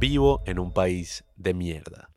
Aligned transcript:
Vivo 0.00 0.44
en 0.46 0.60
un 0.60 0.72
país 0.72 1.24
de 1.34 1.54
mierda. 1.54 2.08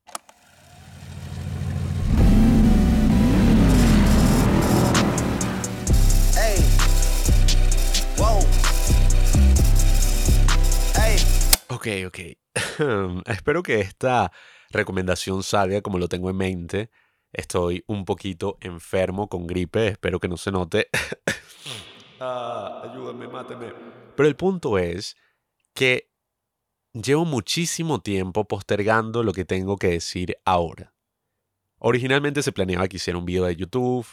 Hey. 6.36 6.63
Whoa. 8.20 8.42
Hey. 10.94 11.17
Ok, 11.70 11.88
ok. 12.06 13.24
Espero 13.25 13.63
que 13.63 13.79
esta 13.79 14.31
recomendación 14.70 15.42
salga 15.42 15.81
como 15.81 15.98
lo 15.98 16.07
tengo 16.07 16.29
en 16.29 16.38
mente. 16.38 16.91
Estoy 17.34 17.84
un 17.88 18.05
poquito 18.05 18.59
enfermo 18.61 19.27
con 19.27 19.48
gripe, 19.48 19.88
espero 19.88 20.20
que 20.20 20.27
no 20.27 20.38
se 20.38 20.52
note. 20.52 20.88
ah, 22.20 22.84
ayúdame, 22.84 23.27
máteme. 23.27 23.73
Pero 24.16 24.29
el 24.29 24.35
punto 24.35 24.77
es 24.77 25.17
que 25.73 26.10
llevo 26.94 27.26
muchísimo 27.26 28.00
tiempo 28.02 28.45
postergando 28.45 29.23
lo 29.23 29.34
que 29.34 29.45
tengo 29.45 29.77
que 29.77 29.88
decir 29.88 30.38
ahora. 30.45 30.94
Originalmente 31.77 32.44
se 32.44 32.52
planeaba 32.52 32.88
que 32.88 32.98
hiciera 32.98 33.17
un 33.17 33.26
video 33.26 33.45
de 33.45 33.55
YouTube, 33.55 34.05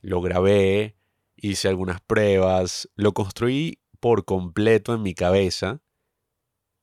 lo 0.00 0.20
grabé, 0.20 0.96
hice 1.36 1.68
algunas 1.68 2.00
pruebas, 2.00 2.88
lo 2.94 3.12
construí 3.12 3.80
por 4.00 4.24
completo 4.24 4.94
en 4.94 5.02
mi 5.02 5.14
cabeza, 5.14 5.80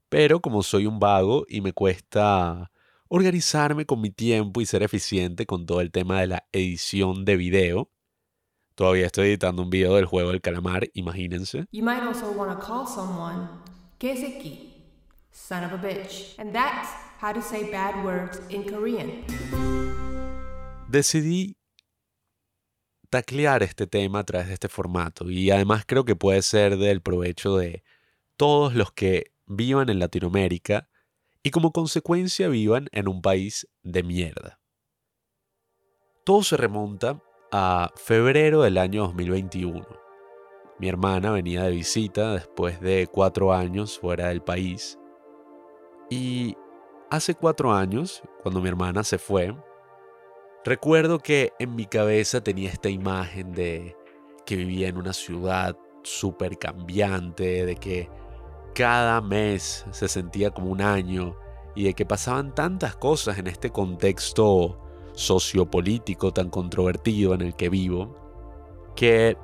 pero 0.09 0.41
como 0.41 0.63
soy 0.63 0.85
un 0.85 0.99
vago 0.99 1.45
y 1.47 1.61
me 1.61 1.73
cuesta 1.73 2.71
organizarme 3.07 3.85
con 3.85 4.01
mi 4.01 4.11
tiempo 4.11 4.61
y 4.61 4.65
ser 4.65 4.83
eficiente 4.83 5.45
con 5.45 5.65
todo 5.65 5.81
el 5.81 5.91
tema 5.91 6.21
de 6.21 6.27
la 6.27 6.47
edición 6.51 7.25
de 7.25 7.37
video, 7.37 7.91
todavía 8.75 9.07
estoy 9.07 9.29
editando 9.29 9.63
un 9.63 9.69
video 9.69 9.95
del 9.95 10.05
juego 10.05 10.31
del 10.31 10.41
calamar, 10.41 10.89
imagínense. 10.93 11.65
You 11.71 11.83
might 11.83 12.03
also 12.03 12.31
want 12.31 12.59
call 12.61 12.85
someone 12.87 13.47
Keseki, 13.97 14.68
son 15.47 15.63
of 15.63 15.73
a 15.73 15.77
bitch. 15.77 16.35
And 16.37 16.53
that's 16.53 16.89
how 17.19 17.31
to 17.31 17.41
say 17.41 17.71
bad 17.71 18.03
words 18.03 18.39
in 18.49 18.63
Korean. 18.63 19.23
decidí 20.89 21.55
taclear 23.09 23.63
este 23.63 23.87
tema 23.87 24.19
a 24.19 24.23
través 24.23 24.47
de 24.47 24.53
este 24.53 24.69
formato 24.69 25.29
y 25.29 25.51
además 25.51 25.83
creo 25.85 26.03
que 26.03 26.15
puede 26.15 26.41
ser 26.41 26.77
del 26.77 27.01
provecho 27.01 27.57
de 27.57 27.83
todos 28.37 28.73
los 28.75 28.91
que 28.91 29.31
vivan 29.45 29.89
en 29.89 29.99
Latinoamérica 29.99 30.89
y 31.43 31.51
como 31.51 31.71
consecuencia 31.71 32.47
vivan 32.49 32.87
en 32.91 33.07
un 33.07 33.21
país 33.21 33.67
de 33.83 34.03
mierda. 34.03 34.59
Todo 36.23 36.43
se 36.43 36.57
remonta 36.57 37.21
a 37.51 37.91
febrero 37.95 38.61
del 38.61 38.77
año 38.77 39.03
2021. 39.03 39.87
Mi 40.79 40.87
hermana 40.87 41.31
venía 41.31 41.63
de 41.63 41.71
visita 41.71 42.33
después 42.33 42.79
de 42.79 43.07
cuatro 43.07 43.53
años 43.53 43.97
fuera 43.99 44.27
del 44.29 44.41
país 44.41 44.98
y 46.09 46.55
hace 47.09 47.35
cuatro 47.35 47.73
años, 47.73 48.21
cuando 48.43 48.61
mi 48.61 48.69
hermana 48.69 49.03
se 49.03 49.17
fue, 49.17 49.55
Recuerdo 50.65 51.19
que 51.19 51.53
en 51.57 51.75
mi 51.75 51.85
cabeza 51.85 52.41
tenía 52.41 52.69
esta 52.69 52.89
imagen 52.89 53.53
de 53.53 53.95
que 54.45 54.57
vivía 54.57 54.89
en 54.89 54.97
una 54.97 55.13
ciudad 55.13 55.77
súper 56.03 56.57
cambiante, 56.57 57.65
de 57.65 57.75
que 57.77 58.09
cada 58.75 59.21
mes 59.21 59.85
se 59.91 60.09
sentía 60.09 60.51
como 60.51 60.69
un 60.69 60.81
año 60.81 61.37
y 61.75 61.85
de 61.85 61.93
que 61.93 62.05
pasaban 62.05 62.53
tantas 62.53 62.97
cosas 62.97 63.37
en 63.37 63.47
este 63.47 63.69
contexto 63.69 64.81
sociopolítico 65.13 66.33
tan 66.33 66.49
controvertido 66.49 67.33
en 67.33 67.41
el 67.41 67.55
que 67.55 67.69
vivo, 67.69 68.15
que 68.97 69.37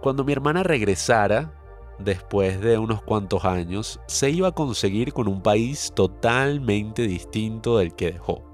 cuando 0.00 0.24
mi 0.24 0.32
hermana 0.32 0.62
regresara, 0.62 1.59
después 2.04 2.60
de 2.60 2.78
unos 2.78 3.02
cuantos 3.02 3.44
años, 3.44 4.00
se 4.06 4.30
iba 4.30 4.48
a 4.48 4.52
conseguir 4.52 5.12
con 5.12 5.28
un 5.28 5.42
país 5.42 5.92
totalmente 5.94 7.02
distinto 7.02 7.78
del 7.78 7.94
que 7.94 8.12
dejó 8.12 8.50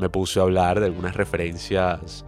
me 0.00 0.08
puse 0.08 0.40
a 0.40 0.44
hablar 0.44 0.80
de 0.80 0.86
algunas 0.86 1.14
referencias 1.14 2.24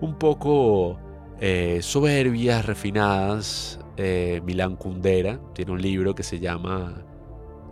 un 0.00 0.14
poco 0.14 0.98
eh, 1.40 1.78
soberbias, 1.80 2.66
refinadas. 2.66 3.80
Eh, 3.96 4.40
Milán 4.44 4.76
Kundera 4.76 5.40
tiene 5.54 5.72
un 5.72 5.82
libro 5.82 6.14
que 6.14 6.22
se 6.22 6.38
llama 6.38 7.02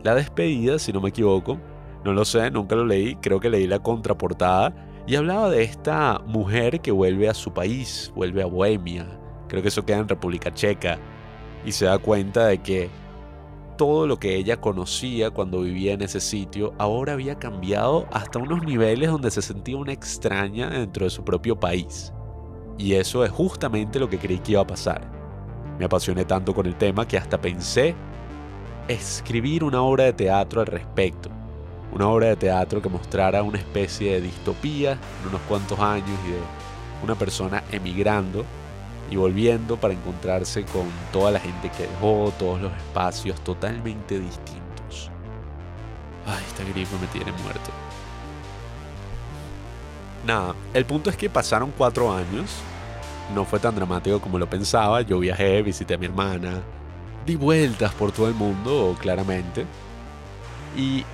La 0.03 0.15
despedida, 0.15 0.79
si 0.79 0.93
no 0.93 1.01
me 1.01 1.11
equivoco. 1.11 1.61
No 2.05 2.13
lo 2.15 2.25
sé, 2.25 2.51
nunca 2.51 2.75
lo 2.75 2.87
leí, 2.87 3.17
creo 3.17 3.39
que 3.39 3.51
leí 3.51 3.67
la 3.67 3.79
contraportada. 3.79 4.75
Y 5.07 5.15
hablaba 5.17 5.51
de 5.51 5.63
esta 5.63 6.21
mujer 6.27 6.81
que 6.81 6.91
vuelve 6.91 7.29
a 7.29 7.35
su 7.35 7.53
país, 7.53 8.11
vuelve 8.17 8.43
a 8.43 8.47
Bohemia. 8.47 9.07
Creo 9.49 9.63
que 9.63 9.69
eso 9.69 9.85
queda 9.85 9.99
en 9.99 10.09
República 10.09 10.53
Checa. 10.53 10.99
Y 11.65 11.73
se 11.73 11.87
da 11.87 11.99
cuenta 11.99 12.47
de 12.47 12.59
que 12.59 12.91
todo 13.77 14.07
lo 14.07 14.19
que 14.19 14.37
ella 14.37 14.61
conocía 14.61 15.31
cuando 15.31 15.61
vivía 15.61 15.93
en 15.93 16.03
ese 16.03 16.21
sitio 16.21 16.75
ahora 16.79 17.13
había 17.13 17.39
cambiado 17.39 18.07
hasta 18.11 18.39
unos 18.39 18.63
niveles 18.65 19.11
donde 19.11 19.31
se 19.31 19.43
sentía 19.43 19.77
una 19.77 19.93
extraña 19.93 20.71
dentro 20.71 21.05
de 21.05 21.11
su 21.11 21.25
propio 21.25 21.59
país. 21.59 22.13
Y 22.79 22.95
eso 22.95 23.25
es 23.25 23.31
justamente 23.31 23.99
lo 23.99 24.09
que 24.09 24.19
creí 24.19 24.39
que 24.39 24.53
iba 24.53 24.63
a 24.63 24.67
pasar. 24.67 25.11
Me 25.79 25.85
apasioné 25.85 26.25
tanto 26.25 26.55
con 26.55 26.67
el 26.67 26.77
tema 26.77 27.07
que 27.07 27.19
hasta 27.19 27.41
pensé 27.41 27.95
escribir 28.89 29.65
una 29.65 29.83
obra 29.83 30.05
de 30.05 30.13
teatro 30.13 30.61
al 30.61 30.67
respecto. 30.67 31.31
Una 31.93 32.09
obra 32.09 32.29
de 32.29 32.37
teatro 32.37 32.83
que 32.83 32.89
mostrara 32.89 33.43
una 33.43 33.59
especie 33.59 34.15
de 34.15 34.21
distopía 34.23 34.93
en 34.93 35.29
unos 35.29 35.41
cuantos 35.43 35.79
años 35.79 36.19
y 36.27 36.33
de 36.33 36.39
una 37.05 37.15
persona 37.15 37.63
emigrando 37.71 38.45
y 39.11 39.17
volviendo 39.17 39.77
para 39.77 39.95
encontrarse 39.95 40.65
con 40.65 40.87
toda 41.13 41.31
la 41.31 41.41
gente 41.41 41.71
que 41.71 41.85
dejó, 41.85 42.33
todos 42.39 42.61
los 42.61 42.73
espacios 42.73 43.41
totalmente 43.41 44.19
distintos. 44.19 45.11
Ay, 46.27 46.43
esta 46.47 46.65
gripe 46.65 46.97
me 47.01 47.07
tiene 47.09 47.33
muerto. 47.43 47.71
Nada, 50.27 50.55
el 50.75 50.85
punto 50.85 51.09
es 51.09 51.17
que 51.17 51.31
pasaron 51.31 51.73
cuatro 51.77 52.13
años. 52.13 52.51
No 53.35 53.45
fue 53.45 53.61
tan 53.61 53.75
dramático 53.77 54.21
como 54.21 54.39
lo 54.39 54.51
pensaba. 54.51 55.03
Yo 55.03 55.21
viajé, 55.21 55.63
visité 55.63 55.95
a 55.95 55.99
mi 55.99 56.07
hermana, 56.07 56.63
di 57.25 57.37
vueltas 57.37 57.93
por 57.95 58.11
todo 58.11 58.29
el 58.29 58.35
mundo, 58.35 58.97
claramente. 59.01 59.67
Y 60.77 61.05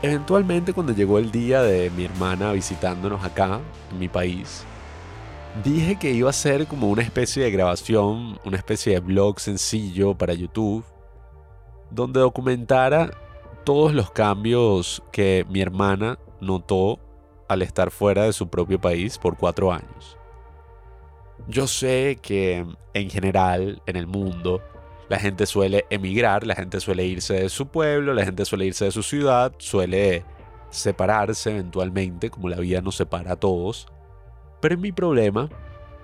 eventualmente 0.00 0.72
cuando 0.72 0.92
llegó 0.92 1.18
el 1.18 1.32
día 1.32 1.62
de 1.62 1.90
mi 1.90 2.04
hermana 2.04 2.52
visitándonos 2.52 3.24
acá, 3.24 3.60
en 3.90 3.98
mi 3.98 4.08
país, 4.08 4.64
dije 5.64 5.96
que 5.96 6.10
iba 6.10 6.30
a 6.30 6.32
ser 6.32 6.66
como 6.66 6.88
una 6.88 7.02
especie 7.02 7.44
de 7.44 7.50
grabación, 7.50 8.38
una 8.44 8.56
especie 8.56 8.94
de 8.94 9.00
blog 9.00 9.38
sencillo 9.38 10.14
para 10.16 10.32
YouTube, 10.32 10.84
donde 11.90 12.20
documentara 12.20 13.10
todos 13.64 13.92
los 13.92 14.10
cambios 14.10 15.02
que 15.12 15.44
mi 15.48 15.60
hermana 15.60 16.18
notó 16.40 16.98
al 17.48 17.62
estar 17.62 17.90
fuera 17.90 18.24
de 18.24 18.32
su 18.32 18.48
propio 18.48 18.80
país 18.80 19.18
por 19.18 19.36
cuatro 19.36 19.72
años. 19.72 20.16
Yo 21.48 21.66
sé 21.66 22.18
que 22.22 22.66
en 22.94 23.10
general 23.10 23.82
en 23.86 23.96
el 23.96 24.06
mundo 24.06 24.62
la 25.08 25.18
gente 25.18 25.44
suele 25.44 25.84
emigrar, 25.90 26.46
la 26.46 26.54
gente 26.54 26.80
suele 26.80 27.04
irse 27.04 27.34
de 27.34 27.48
su 27.50 27.66
pueblo, 27.66 28.14
la 28.14 28.24
gente 28.24 28.44
suele 28.46 28.64
irse 28.64 28.86
de 28.86 28.92
su 28.92 29.02
ciudad, 29.02 29.52
suele 29.58 30.24
separarse 30.70 31.50
eventualmente, 31.50 32.30
como 32.30 32.48
la 32.48 32.56
vida 32.56 32.80
nos 32.80 32.96
separa 32.96 33.32
a 33.32 33.36
todos. 33.36 33.86
Pero 34.62 34.78
mi 34.78 34.92
problema, 34.92 35.48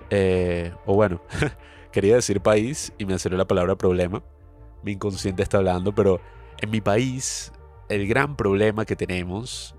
eh, 0.09 0.73
o 0.85 0.93
bueno, 0.93 1.21
quería 1.93 2.15
decir 2.15 2.41
país 2.41 2.91
y 2.97 3.05
me 3.05 3.17
salió 3.17 3.37
la 3.37 3.47
palabra 3.47 3.77
problema. 3.77 4.21
Mi 4.83 4.91
inconsciente 4.91 5.41
está 5.41 5.59
hablando, 5.59 5.95
pero 5.95 6.19
en 6.61 6.69
mi 6.69 6.81
país, 6.81 7.53
el 7.87 8.05
gran 8.05 8.35
problema 8.35 8.83
que 8.83 8.97
tenemos 8.97 9.75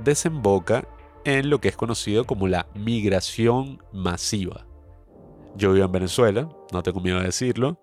desemboca 0.00 0.84
en 1.24 1.48
lo 1.48 1.60
que 1.60 1.68
es 1.68 1.76
conocido 1.76 2.24
como 2.24 2.48
la 2.48 2.66
migración 2.74 3.80
masiva. 3.92 4.66
Yo 5.54 5.72
vivo 5.72 5.86
en 5.86 5.92
Venezuela, 5.92 6.48
no 6.72 6.82
tengo 6.82 7.00
miedo 7.00 7.20
de 7.20 7.26
decirlo. 7.26 7.78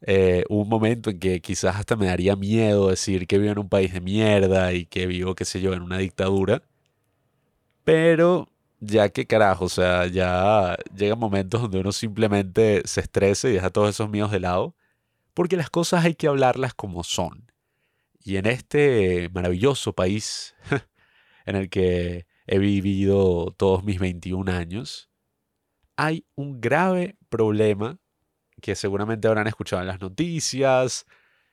Eh, 0.00 0.44
un 0.48 0.70
momento 0.70 1.10
en 1.10 1.18
que 1.18 1.42
quizás 1.42 1.76
hasta 1.76 1.96
me 1.96 2.06
daría 2.06 2.34
miedo 2.34 2.88
decir 2.88 3.26
que 3.26 3.36
vivo 3.36 3.52
en 3.52 3.58
un 3.58 3.68
país 3.68 3.92
de 3.92 4.00
mierda 4.00 4.72
y 4.72 4.86
que 4.86 5.06
vivo, 5.06 5.34
qué 5.34 5.44
sé 5.44 5.60
yo, 5.60 5.74
en 5.74 5.82
una 5.82 5.98
dictadura. 5.98 6.62
Pero 7.84 8.48
ya 8.86 9.08
que 9.08 9.26
carajo, 9.26 9.66
o 9.66 9.68
sea, 9.68 10.06
ya 10.06 10.76
llegan 10.94 11.18
momentos 11.18 11.62
donde 11.62 11.80
uno 11.80 11.92
simplemente 11.92 12.82
se 12.86 13.00
estresa 13.00 13.48
y 13.48 13.52
deja 13.54 13.70
todos 13.70 13.90
esos 13.90 14.10
miedos 14.10 14.30
de 14.30 14.40
lado, 14.40 14.76
porque 15.34 15.56
las 15.56 15.70
cosas 15.70 16.04
hay 16.04 16.14
que 16.14 16.28
hablarlas 16.28 16.74
como 16.74 17.04
son. 17.04 17.52
Y 18.24 18.36
en 18.36 18.46
este 18.46 19.28
maravilloso 19.32 19.92
país 19.94 20.54
en 21.46 21.56
el 21.56 21.70
que 21.70 22.26
he 22.46 22.58
vivido 22.58 23.54
todos 23.56 23.84
mis 23.84 23.98
21 23.98 24.50
años, 24.52 25.10
hay 25.96 26.26
un 26.34 26.60
grave 26.60 27.16
problema 27.28 27.98
que 28.60 28.74
seguramente 28.74 29.28
habrán 29.28 29.46
escuchado 29.46 29.82
en 29.82 29.88
las 29.88 30.00
noticias. 30.00 31.06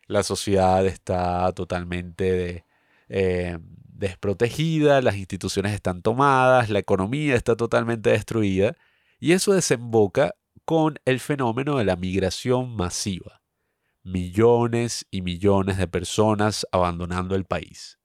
La 0.07 0.23
sociedad 0.23 0.85
está 0.85 1.51
totalmente 1.53 2.65
eh, 3.11 3.57
desprotegida, 3.61 5.01
las 5.01 5.15
instituciones 5.17 5.73
están 5.73 6.01
tomadas, 6.01 6.69
la 6.69 6.79
economía 6.79 7.35
está 7.35 7.55
totalmente 7.55 8.09
destruida, 8.09 8.75
y 9.19 9.33
eso 9.33 9.53
desemboca 9.53 10.33
con 10.65 10.99
el 11.05 11.19
fenómeno 11.19 11.77
de 11.77 11.85
la 11.85 11.95
migración 11.95 12.75
masiva. 12.75 13.41
millones 14.03 15.05
y 15.11 15.21
millones 15.21 15.77
de 15.77 15.87
personas 15.87 16.65
abandonando 16.71 17.35
el 17.35 17.45
país. 17.45 17.99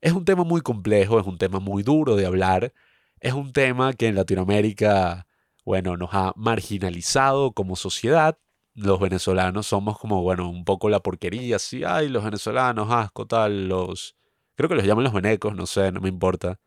Es 0.00 0.12
un 0.12 0.24
tema 0.24 0.44
muy 0.44 0.60
complejo, 0.60 1.20
es 1.20 1.26
un 1.26 1.38
tema 1.38 1.60
muy 1.60 1.82
duro 1.82 2.16
de 2.16 2.26
hablar, 2.26 2.72
es 3.20 3.32
un 3.34 3.52
tema 3.52 3.92
que 3.92 4.06
en 4.06 4.14
Latinoamérica, 4.14 5.26
bueno, 5.64 5.96
nos 5.96 6.10
ha 6.12 6.32
marginalizado 6.36 7.52
como 7.52 7.76
sociedad. 7.76 8.38
Los 8.74 9.00
venezolanos 9.00 9.66
somos 9.66 9.98
como, 9.98 10.22
bueno, 10.22 10.48
un 10.48 10.64
poco 10.64 10.88
la 10.88 11.00
porquería, 11.00 11.56
así, 11.56 11.82
ay, 11.84 12.08
los 12.08 12.24
venezolanos, 12.24 12.90
asco, 12.90 13.26
tal, 13.26 13.68
los... 13.68 14.14
Creo 14.58 14.68
que 14.68 14.74
los 14.74 14.84
llaman 14.84 15.04
los 15.04 15.12
venecos, 15.12 15.54
no 15.54 15.66
sé, 15.66 15.92
no 15.92 16.00
me 16.00 16.08
importa. 16.08 16.58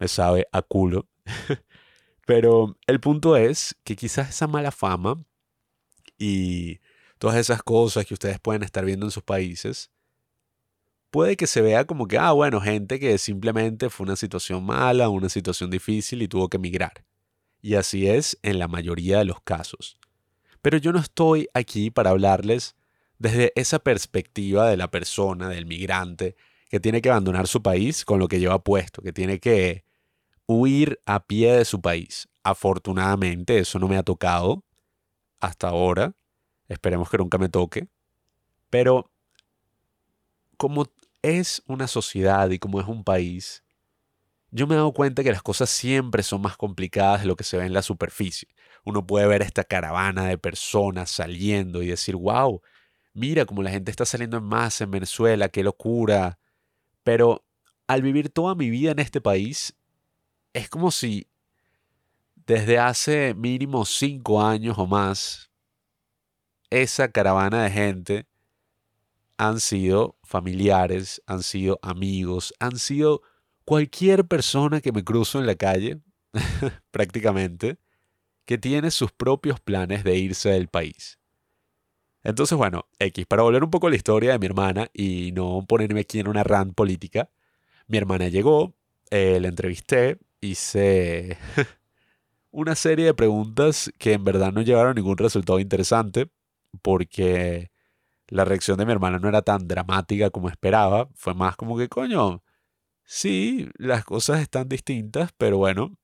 Me 0.00 0.08
sabe 0.08 0.48
a 0.50 0.60
culo. 0.60 1.06
Pero 2.26 2.76
el 2.88 2.98
punto 2.98 3.36
es 3.36 3.76
que 3.84 3.94
quizás 3.94 4.30
esa 4.30 4.48
mala 4.48 4.72
fama 4.72 5.24
y 6.18 6.80
todas 7.18 7.36
esas 7.36 7.62
cosas 7.62 8.06
que 8.06 8.14
ustedes 8.14 8.40
pueden 8.40 8.64
estar 8.64 8.84
viendo 8.84 9.06
en 9.06 9.12
sus 9.12 9.22
países, 9.22 9.92
puede 11.12 11.36
que 11.36 11.46
se 11.46 11.60
vea 11.60 11.84
como 11.84 12.08
que, 12.08 12.18
ah, 12.18 12.32
bueno, 12.32 12.60
gente 12.60 12.98
que 12.98 13.16
simplemente 13.18 13.88
fue 13.88 14.06
una 14.06 14.16
situación 14.16 14.64
mala, 14.64 15.08
una 15.08 15.28
situación 15.28 15.70
difícil 15.70 16.22
y 16.22 16.26
tuvo 16.26 16.48
que 16.48 16.56
emigrar. 16.56 17.04
Y 17.62 17.76
así 17.76 18.08
es 18.08 18.36
en 18.42 18.58
la 18.58 18.66
mayoría 18.66 19.18
de 19.18 19.26
los 19.26 19.40
casos. 19.42 19.96
Pero 20.60 20.76
yo 20.76 20.90
no 20.90 20.98
estoy 20.98 21.48
aquí 21.54 21.92
para 21.92 22.10
hablarles 22.10 22.74
desde 23.20 23.52
esa 23.54 23.78
perspectiva 23.78 24.68
de 24.68 24.76
la 24.76 24.90
persona, 24.90 25.48
del 25.48 25.66
migrante, 25.66 26.34
que 26.68 26.80
tiene 26.80 27.00
que 27.00 27.10
abandonar 27.10 27.46
su 27.46 27.62
país 27.62 28.04
con 28.04 28.18
lo 28.18 28.28
que 28.28 28.40
lleva 28.40 28.62
puesto, 28.62 29.02
que 29.02 29.12
tiene 29.12 29.40
que 29.40 29.84
huir 30.46 31.00
a 31.06 31.24
pie 31.24 31.52
de 31.52 31.64
su 31.64 31.80
país. 31.80 32.28
Afortunadamente 32.42 33.58
eso 33.58 33.78
no 33.78 33.88
me 33.88 33.96
ha 33.96 34.02
tocado 34.02 34.64
hasta 35.40 35.68
ahora. 35.68 36.14
Esperemos 36.68 37.10
que 37.10 37.18
nunca 37.18 37.38
me 37.38 37.48
toque. 37.48 37.88
Pero 38.70 39.10
como 40.56 40.86
es 41.22 41.62
una 41.66 41.86
sociedad 41.86 42.50
y 42.50 42.58
como 42.58 42.80
es 42.80 42.86
un 42.86 43.04
país, 43.04 43.62
yo 44.50 44.66
me 44.66 44.74
he 44.74 44.76
dado 44.76 44.92
cuenta 44.92 45.22
que 45.22 45.32
las 45.32 45.42
cosas 45.42 45.70
siempre 45.70 46.22
son 46.22 46.40
más 46.40 46.56
complicadas 46.56 47.20
de 47.20 47.26
lo 47.26 47.36
que 47.36 47.44
se 47.44 47.56
ve 47.56 47.66
en 47.66 47.72
la 47.72 47.82
superficie. 47.82 48.48
Uno 48.84 49.06
puede 49.06 49.26
ver 49.26 49.42
esta 49.42 49.64
caravana 49.64 50.26
de 50.26 50.38
personas 50.38 51.10
saliendo 51.10 51.82
y 51.82 51.88
decir, 51.88 52.16
wow, 52.16 52.62
mira 53.12 53.44
cómo 53.44 53.62
la 53.62 53.70
gente 53.70 53.90
está 53.90 54.04
saliendo 54.04 54.38
en 54.38 54.44
masa 54.44 54.84
en 54.84 54.90
Venezuela, 54.90 55.48
qué 55.48 55.62
locura. 55.62 56.38
Pero 57.08 57.42
al 57.86 58.02
vivir 58.02 58.28
toda 58.28 58.54
mi 58.54 58.68
vida 58.68 58.90
en 58.90 58.98
este 58.98 59.22
país, 59.22 59.74
es 60.52 60.68
como 60.68 60.90
si 60.90 61.26
desde 62.34 62.78
hace 62.78 63.32
mínimo 63.32 63.86
cinco 63.86 64.42
años 64.42 64.76
o 64.76 64.86
más, 64.86 65.50
esa 66.68 67.10
caravana 67.10 67.64
de 67.64 67.70
gente 67.70 68.26
han 69.38 69.58
sido 69.58 70.18
familiares, 70.22 71.22
han 71.24 71.42
sido 71.42 71.78
amigos, 71.80 72.52
han 72.60 72.78
sido 72.78 73.22
cualquier 73.64 74.26
persona 74.26 74.82
que 74.82 74.92
me 74.92 75.02
cruzo 75.02 75.38
en 75.38 75.46
la 75.46 75.54
calle, 75.54 76.02
prácticamente, 76.90 77.78
que 78.44 78.58
tiene 78.58 78.90
sus 78.90 79.12
propios 79.12 79.60
planes 79.60 80.04
de 80.04 80.18
irse 80.18 80.50
del 80.50 80.68
país. 80.68 81.18
Entonces, 82.28 82.58
bueno, 82.58 82.84
X, 82.98 83.24
para 83.26 83.42
volver 83.42 83.64
un 83.64 83.70
poco 83.70 83.86
a 83.86 83.90
la 83.90 83.96
historia 83.96 84.32
de 84.32 84.38
mi 84.38 84.44
hermana 84.44 84.90
y 84.92 85.32
no 85.32 85.64
ponerme 85.66 86.00
aquí 86.00 86.20
en 86.20 86.28
una 86.28 86.44
rant 86.44 86.74
política, 86.74 87.30
mi 87.86 87.96
hermana 87.96 88.28
llegó, 88.28 88.74
eh, 89.10 89.40
la 89.40 89.48
entrevisté, 89.48 90.18
hice 90.42 91.38
una 92.50 92.74
serie 92.74 93.06
de 93.06 93.14
preguntas 93.14 93.90
que 93.98 94.12
en 94.12 94.24
verdad 94.24 94.52
no 94.52 94.60
llevaron 94.60 94.96
ningún 94.96 95.16
resultado 95.16 95.58
interesante, 95.58 96.30
porque 96.82 97.70
la 98.28 98.44
reacción 98.44 98.78
de 98.78 98.86
mi 98.86 98.92
hermana 98.92 99.18
no 99.18 99.28
era 99.28 99.42
tan 99.42 99.66
dramática 99.68 100.30
como 100.30 100.50
esperaba. 100.50 101.08
Fue 101.14 101.34
más 101.34 101.56
como 101.56 101.78
que, 101.78 101.88
coño, 101.88 102.42
sí, 103.04 103.70
las 103.78 104.04
cosas 104.04 104.40
están 104.42 104.68
distintas, 104.68 105.32
pero 105.38 105.58
bueno, 105.58 105.96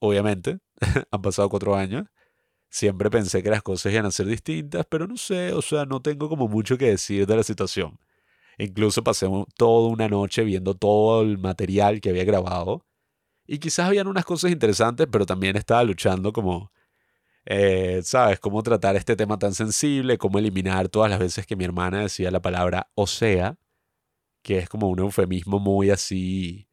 obviamente, 0.00 0.58
han 1.12 1.22
pasado 1.22 1.48
cuatro 1.50 1.76
años. 1.76 2.06
Siempre 2.76 3.08
pensé 3.08 3.42
que 3.42 3.48
las 3.48 3.62
cosas 3.62 3.90
iban 3.90 4.04
a 4.04 4.10
ser 4.10 4.26
distintas, 4.26 4.84
pero 4.86 5.06
no 5.06 5.16
sé, 5.16 5.54
o 5.54 5.62
sea, 5.62 5.86
no 5.86 6.02
tengo 6.02 6.28
como 6.28 6.46
mucho 6.46 6.76
que 6.76 6.84
decir 6.90 7.26
de 7.26 7.34
la 7.34 7.42
situación. 7.42 7.98
Incluso 8.58 9.02
pasé 9.02 9.26
toda 9.56 9.88
una 9.88 10.08
noche 10.08 10.44
viendo 10.44 10.74
todo 10.74 11.22
el 11.22 11.38
material 11.38 12.02
que 12.02 12.10
había 12.10 12.24
grabado. 12.24 12.84
Y 13.46 13.60
quizás 13.60 13.86
habían 13.86 14.08
unas 14.08 14.26
cosas 14.26 14.52
interesantes, 14.52 15.06
pero 15.10 15.24
también 15.24 15.56
estaba 15.56 15.84
luchando 15.84 16.34
como 16.34 16.70
eh, 17.46 18.02
¿sabes? 18.04 18.40
Cómo 18.40 18.62
tratar 18.62 18.94
este 18.96 19.16
tema 19.16 19.38
tan 19.38 19.54
sensible, 19.54 20.18
cómo 20.18 20.38
eliminar 20.38 20.90
todas 20.90 21.10
las 21.10 21.18
veces 21.18 21.46
que 21.46 21.56
mi 21.56 21.64
hermana 21.64 22.02
decía 22.02 22.30
la 22.30 22.42
palabra 22.42 22.90
o 22.94 23.06
sea, 23.06 23.56
que 24.42 24.58
es 24.58 24.68
como 24.68 24.88
un 24.90 24.98
eufemismo 25.00 25.60
muy 25.60 25.90
así, 25.90 26.68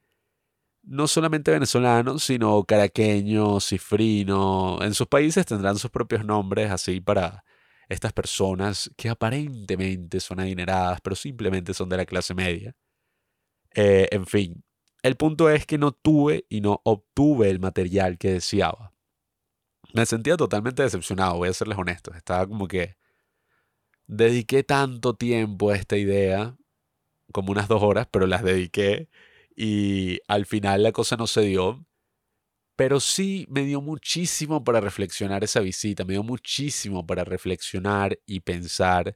no 0.84 1.08
solamente 1.08 1.52
venezolano, 1.52 2.20
sino 2.20 2.64
caraqueño, 2.66 3.60
cifrino. 3.60 4.80
En 4.82 4.94
sus 4.94 5.08
países 5.08 5.46
tendrán 5.46 5.78
sus 5.78 5.92
propios 5.92 6.26
nombres 6.26 6.72
así 6.72 7.02
para 7.02 7.44
estas 7.90 8.14
personas 8.14 8.92
que 8.98 9.10
aparentemente 9.10 10.20
son 10.20 10.40
adineradas, 10.40 11.02
pero 11.02 11.16
simplemente 11.16 11.74
son 11.74 11.90
de 11.90 11.98
la 11.98 12.06
clase 12.06 12.34
media. 12.34 12.76
Eh, 13.76 14.08
en 14.12 14.26
fin, 14.26 14.64
el 15.04 15.16
punto 15.18 15.50
es 15.50 15.66
que 15.66 15.78
no 15.78 15.92
tuve 15.92 16.46
y 16.50 16.62
no 16.62 16.82
obtuve 16.84 17.50
el 17.50 17.60
material 17.60 18.18
que 18.18 18.34
deseaba 18.34 18.94
me 19.94 20.06
sentía 20.06 20.36
totalmente 20.38 20.84
decepcionado, 20.84 21.38
voy 21.38 21.50
a 21.50 21.54
serles 21.54 21.78
honestos. 21.78 22.16
Estaba 22.18 22.48
como 22.48 22.68
que 22.68 22.98
dediqué 24.08 24.64
tanto 24.64 25.16
tiempo 25.16 25.70
a 25.72 25.76
esta 25.76 25.98
idea, 25.98 26.58
como 27.32 27.52
unas 27.52 27.68
dos 27.68 27.84
horas, 27.84 28.08
pero 28.12 28.28
las 28.28 28.44
dediqué 28.44 29.10
y 29.56 30.20
al 30.28 30.46
final 30.46 30.84
la 30.84 30.92
cosa 30.92 31.16
no 31.18 31.28
se 31.28 31.42
dio. 31.42 31.86
Pero 32.76 33.00
sí 33.00 33.46
me 33.50 33.64
dio 33.64 33.82
muchísimo 33.82 34.64
para 34.64 34.82
reflexionar 34.82 35.44
esa 35.44 35.60
visita, 35.60 36.06
me 36.06 36.14
dio 36.14 36.24
muchísimo 36.24 37.06
para 37.06 37.24
reflexionar 37.24 38.20
y 38.26 38.40
pensar 38.40 39.16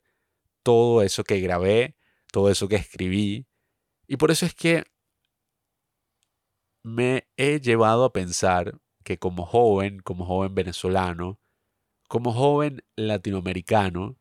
todo 0.64 1.02
eso 1.02 1.24
que 1.24 1.40
grabé, 1.40 1.96
todo 2.32 2.52
eso 2.52 2.68
que 2.68 2.76
escribí. 2.76 3.48
Y 4.08 4.18
por 4.18 4.32
eso 4.32 4.46
es 4.46 4.54
que 4.54 4.84
me 6.84 7.28
he 7.36 7.60
llevado 7.60 8.06
a 8.06 8.14
pensar 8.14 8.80
que 9.04 9.18
como 9.18 9.46
joven, 9.46 10.00
como 10.02 10.26
joven 10.26 10.54
venezolano, 10.54 11.40
como 12.08 12.34
joven 12.34 12.84
latinoamericano, 12.96 14.18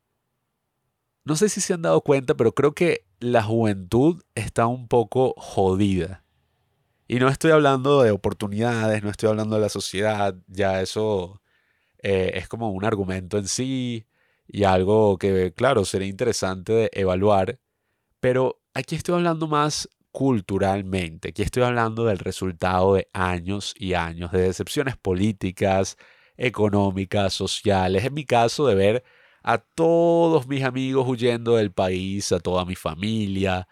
no 1.26 1.34
sé 1.34 1.48
si 1.48 1.60
se 1.60 1.74
han 1.74 1.82
dado 1.82 2.02
cuenta, 2.02 2.34
pero 2.34 2.52
creo 2.52 2.72
que 2.72 3.04
la 3.18 3.42
juventud 3.42 4.22
está 4.36 4.68
un 4.68 4.86
poco 4.86 5.34
jodida. 5.36 6.24
Y 7.08 7.16
no 7.16 7.28
estoy 7.28 7.50
hablando 7.50 8.00
de 8.02 8.12
oportunidades, 8.12 9.02
no 9.02 9.10
estoy 9.10 9.30
hablando 9.30 9.56
de 9.56 9.62
la 9.62 9.68
sociedad, 9.68 10.36
ya 10.46 10.80
eso 10.80 11.42
eh, 11.98 12.32
es 12.34 12.46
como 12.46 12.70
un 12.70 12.84
argumento 12.84 13.38
en 13.38 13.48
sí 13.48 14.06
y 14.46 14.62
algo 14.62 15.18
que, 15.18 15.52
claro, 15.52 15.84
sería 15.84 16.06
interesante 16.06 16.72
de 16.72 16.90
evaluar, 16.92 17.58
pero 18.20 18.60
aquí 18.72 18.94
estoy 18.94 19.16
hablando 19.16 19.48
más 19.48 19.88
culturalmente. 20.12 21.30
Aquí 21.30 21.42
estoy 21.42 21.64
hablando 21.64 22.04
del 22.04 22.20
resultado 22.20 22.94
de 22.94 23.08
años 23.12 23.74
y 23.76 23.94
años 23.94 24.30
de 24.30 24.42
decepciones 24.42 24.96
políticas, 24.96 25.96
económicas, 26.36 27.34
sociales. 27.34 28.04
En 28.04 28.14
mi 28.14 28.24
caso, 28.24 28.68
de 28.68 28.76
ver 28.76 29.04
a 29.46 29.58
todos 29.58 30.46
mis 30.48 30.64
amigos 30.64 31.06
huyendo 31.08 31.56
del 31.56 31.72
país, 31.72 32.32
a 32.32 32.40
toda 32.40 32.64
mi 32.66 32.74
familia, 32.74 33.68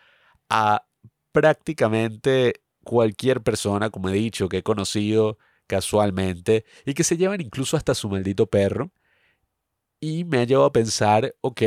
a 0.49 0.87
prácticamente 1.33 2.63
cualquier 2.85 3.43
persona, 3.43 3.91
como 3.91 4.09
he 4.09 4.15
dicho, 4.15 4.49
que 4.49 4.59
he 4.59 4.63
conocido 4.63 5.39
casualmente 5.67 6.65
y 6.87 6.95
que 6.95 7.05
se 7.05 7.17
llevan 7.17 7.41
incluso 7.41 7.77
hasta 7.77 7.95
su 7.95 8.09
maldito 8.09 8.47
perro. 8.47 8.93
Y 10.01 10.25
me 10.25 10.39
ha 10.39 10.45
llevado 10.45 10.67
a 10.67 10.73
pensar, 10.73 11.35
ok, 11.41 11.63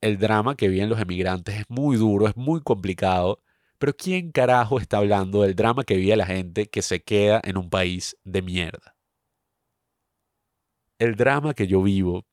el 0.00 0.18
drama 0.18 0.54
que 0.56 0.68
viven 0.68 0.88
los 0.88 1.00
emigrantes 1.00 1.56
es 1.60 1.64
muy 1.68 1.96
duro, 1.96 2.28
es 2.28 2.36
muy 2.36 2.60
complicado 2.62 3.42
pero 3.80 3.96
¿quién 3.96 4.30
carajo 4.30 4.78
está 4.78 4.98
hablando 4.98 5.40
del 5.40 5.56
drama 5.56 5.84
que 5.84 5.96
vive 5.96 6.14
la 6.14 6.26
gente 6.26 6.68
que 6.68 6.82
se 6.82 7.02
queda 7.02 7.40
en 7.42 7.56
un 7.56 7.70
país 7.70 8.14
de 8.24 8.42
mierda? 8.42 8.94
El 10.98 11.16
drama 11.16 11.54
que 11.54 11.66
yo 11.66 11.82
vivo 11.82 12.26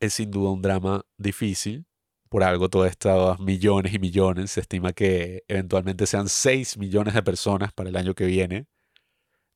es 0.00 0.14
sin 0.14 0.30
duda 0.30 0.50
un 0.50 0.62
drama 0.62 1.04
difícil. 1.18 1.86
Por 2.28 2.42
algo 2.42 2.68
todos 2.68 2.88
estos 2.88 3.38
millones 3.40 3.94
y 3.94 3.98
millones. 3.98 4.52
Se 4.52 4.60
estima 4.60 4.92
que 4.92 5.44
eventualmente 5.48 6.06
sean 6.06 6.28
6 6.28 6.78
millones 6.78 7.14
de 7.14 7.22
personas 7.22 7.72
para 7.72 7.88
el 7.88 7.96
año 7.96 8.14
que 8.14 8.26
viene. 8.26 8.66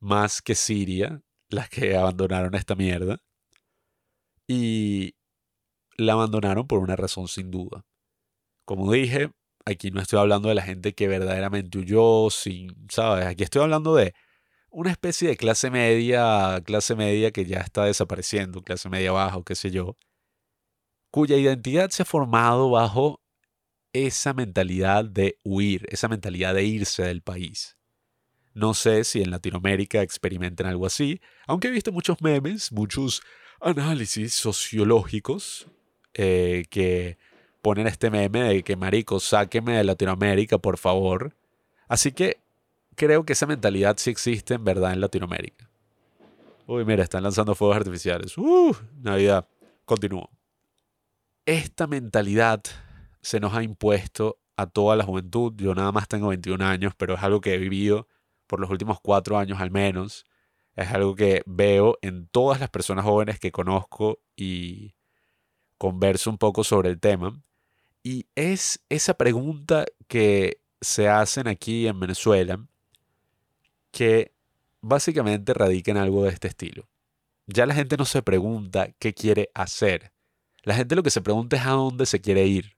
Más 0.00 0.40
que 0.42 0.54
Siria, 0.54 1.22
las 1.48 1.68
que 1.68 1.96
abandonaron 1.96 2.54
esta 2.54 2.74
mierda. 2.74 3.18
Y 4.46 5.14
la 5.96 6.14
abandonaron 6.14 6.66
por 6.66 6.80
una 6.80 6.96
razón 6.96 7.28
sin 7.28 7.50
duda. 7.50 7.84
Como 8.64 8.92
dije, 8.92 9.30
Aquí 9.66 9.90
no 9.90 10.00
estoy 10.00 10.18
hablando 10.18 10.48
de 10.48 10.54
la 10.54 10.62
gente 10.62 10.94
que 10.94 11.08
verdaderamente 11.08 11.78
huyó, 11.78 12.30
sin, 12.30 12.74
¿sabes? 12.90 13.26
Aquí 13.26 13.44
estoy 13.44 13.62
hablando 13.62 13.94
de 13.94 14.14
una 14.70 14.90
especie 14.90 15.28
de 15.28 15.36
clase 15.36 15.70
media, 15.70 16.60
clase 16.64 16.96
media 16.96 17.30
que 17.32 17.44
ya 17.46 17.58
está 17.60 17.84
desapareciendo, 17.84 18.62
clase 18.62 18.88
media 18.88 19.12
baja 19.12 19.36
o 19.36 19.44
qué 19.44 19.54
sé 19.54 19.70
yo, 19.70 19.96
cuya 21.10 21.36
identidad 21.36 21.90
se 21.90 22.02
ha 22.02 22.06
formado 22.06 22.70
bajo 22.70 23.20
esa 23.92 24.32
mentalidad 24.32 25.04
de 25.04 25.38
huir, 25.42 25.86
esa 25.90 26.08
mentalidad 26.08 26.54
de 26.54 26.64
irse 26.64 27.02
del 27.02 27.22
país. 27.22 27.76
No 28.54 28.74
sé 28.74 29.04
si 29.04 29.22
en 29.22 29.30
Latinoamérica 29.30 30.02
experimenten 30.02 30.66
algo 30.66 30.86
así, 30.86 31.20
aunque 31.46 31.68
he 31.68 31.70
visto 31.70 31.92
muchos 31.92 32.20
memes, 32.20 32.72
muchos 32.72 33.22
análisis 33.60 34.34
sociológicos 34.34 35.66
eh, 36.14 36.64
que 36.70 37.18
ponen 37.62 37.86
este 37.86 38.10
meme 38.10 38.42
de 38.42 38.62
que, 38.62 38.76
marico, 38.76 39.20
sáqueme 39.20 39.76
de 39.76 39.84
Latinoamérica, 39.84 40.58
por 40.58 40.78
favor. 40.78 41.34
Así 41.88 42.12
que 42.12 42.38
creo 42.96 43.24
que 43.24 43.34
esa 43.34 43.46
mentalidad 43.46 43.96
sí 43.98 44.10
existe 44.10 44.54
en 44.54 44.64
verdad 44.64 44.92
en 44.92 45.00
Latinoamérica. 45.00 45.68
Uy, 46.66 46.84
mira, 46.84 47.02
están 47.02 47.22
lanzando 47.22 47.54
fuegos 47.54 47.76
artificiales. 47.76 48.36
¡Uh! 48.38 48.74
Navidad. 49.02 49.46
Continúo. 49.84 50.30
Esta 51.46 51.86
mentalidad 51.86 52.62
se 53.22 53.40
nos 53.40 53.54
ha 53.54 53.62
impuesto 53.62 54.38
a 54.56 54.66
toda 54.66 54.96
la 54.96 55.04
juventud. 55.04 55.52
Yo 55.56 55.74
nada 55.74 55.92
más 55.92 56.08
tengo 56.08 56.28
21 56.28 56.64
años, 56.64 56.94
pero 56.96 57.14
es 57.14 57.22
algo 57.22 57.40
que 57.40 57.54
he 57.54 57.58
vivido 57.58 58.08
por 58.46 58.60
los 58.60 58.70
últimos 58.70 59.00
cuatro 59.00 59.38
años 59.38 59.60
al 59.60 59.70
menos. 59.70 60.26
Es 60.76 60.90
algo 60.90 61.14
que 61.14 61.42
veo 61.46 61.98
en 62.02 62.26
todas 62.26 62.60
las 62.60 62.70
personas 62.70 63.04
jóvenes 63.04 63.38
que 63.38 63.52
conozco 63.52 64.20
y 64.36 64.94
converso 65.78 66.30
un 66.30 66.38
poco 66.38 66.64
sobre 66.64 66.90
el 66.90 67.00
tema. 67.00 67.42
Y 68.02 68.26
es 68.34 68.84
esa 68.88 69.14
pregunta 69.14 69.86
que 70.08 70.60
se 70.80 71.08
hacen 71.08 71.48
aquí 71.48 71.86
en 71.86 72.00
Venezuela 72.00 72.66
que 73.90 74.32
básicamente 74.80 75.52
radica 75.54 75.90
en 75.90 75.96
algo 75.96 76.24
de 76.24 76.30
este 76.30 76.48
estilo. 76.48 76.88
Ya 77.46 77.66
la 77.66 77.74
gente 77.74 77.96
no 77.96 78.04
se 78.04 78.22
pregunta 78.22 78.92
qué 78.98 79.12
quiere 79.12 79.50
hacer. 79.54 80.12
La 80.62 80.74
gente 80.74 80.94
lo 80.96 81.02
que 81.02 81.10
se 81.10 81.22
pregunta 81.22 81.56
es 81.56 81.66
a 81.66 81.70
dónde 81.70 82.06
se 82.06 82.20
quiere 82.20 82.46
ir. 82.46 82.76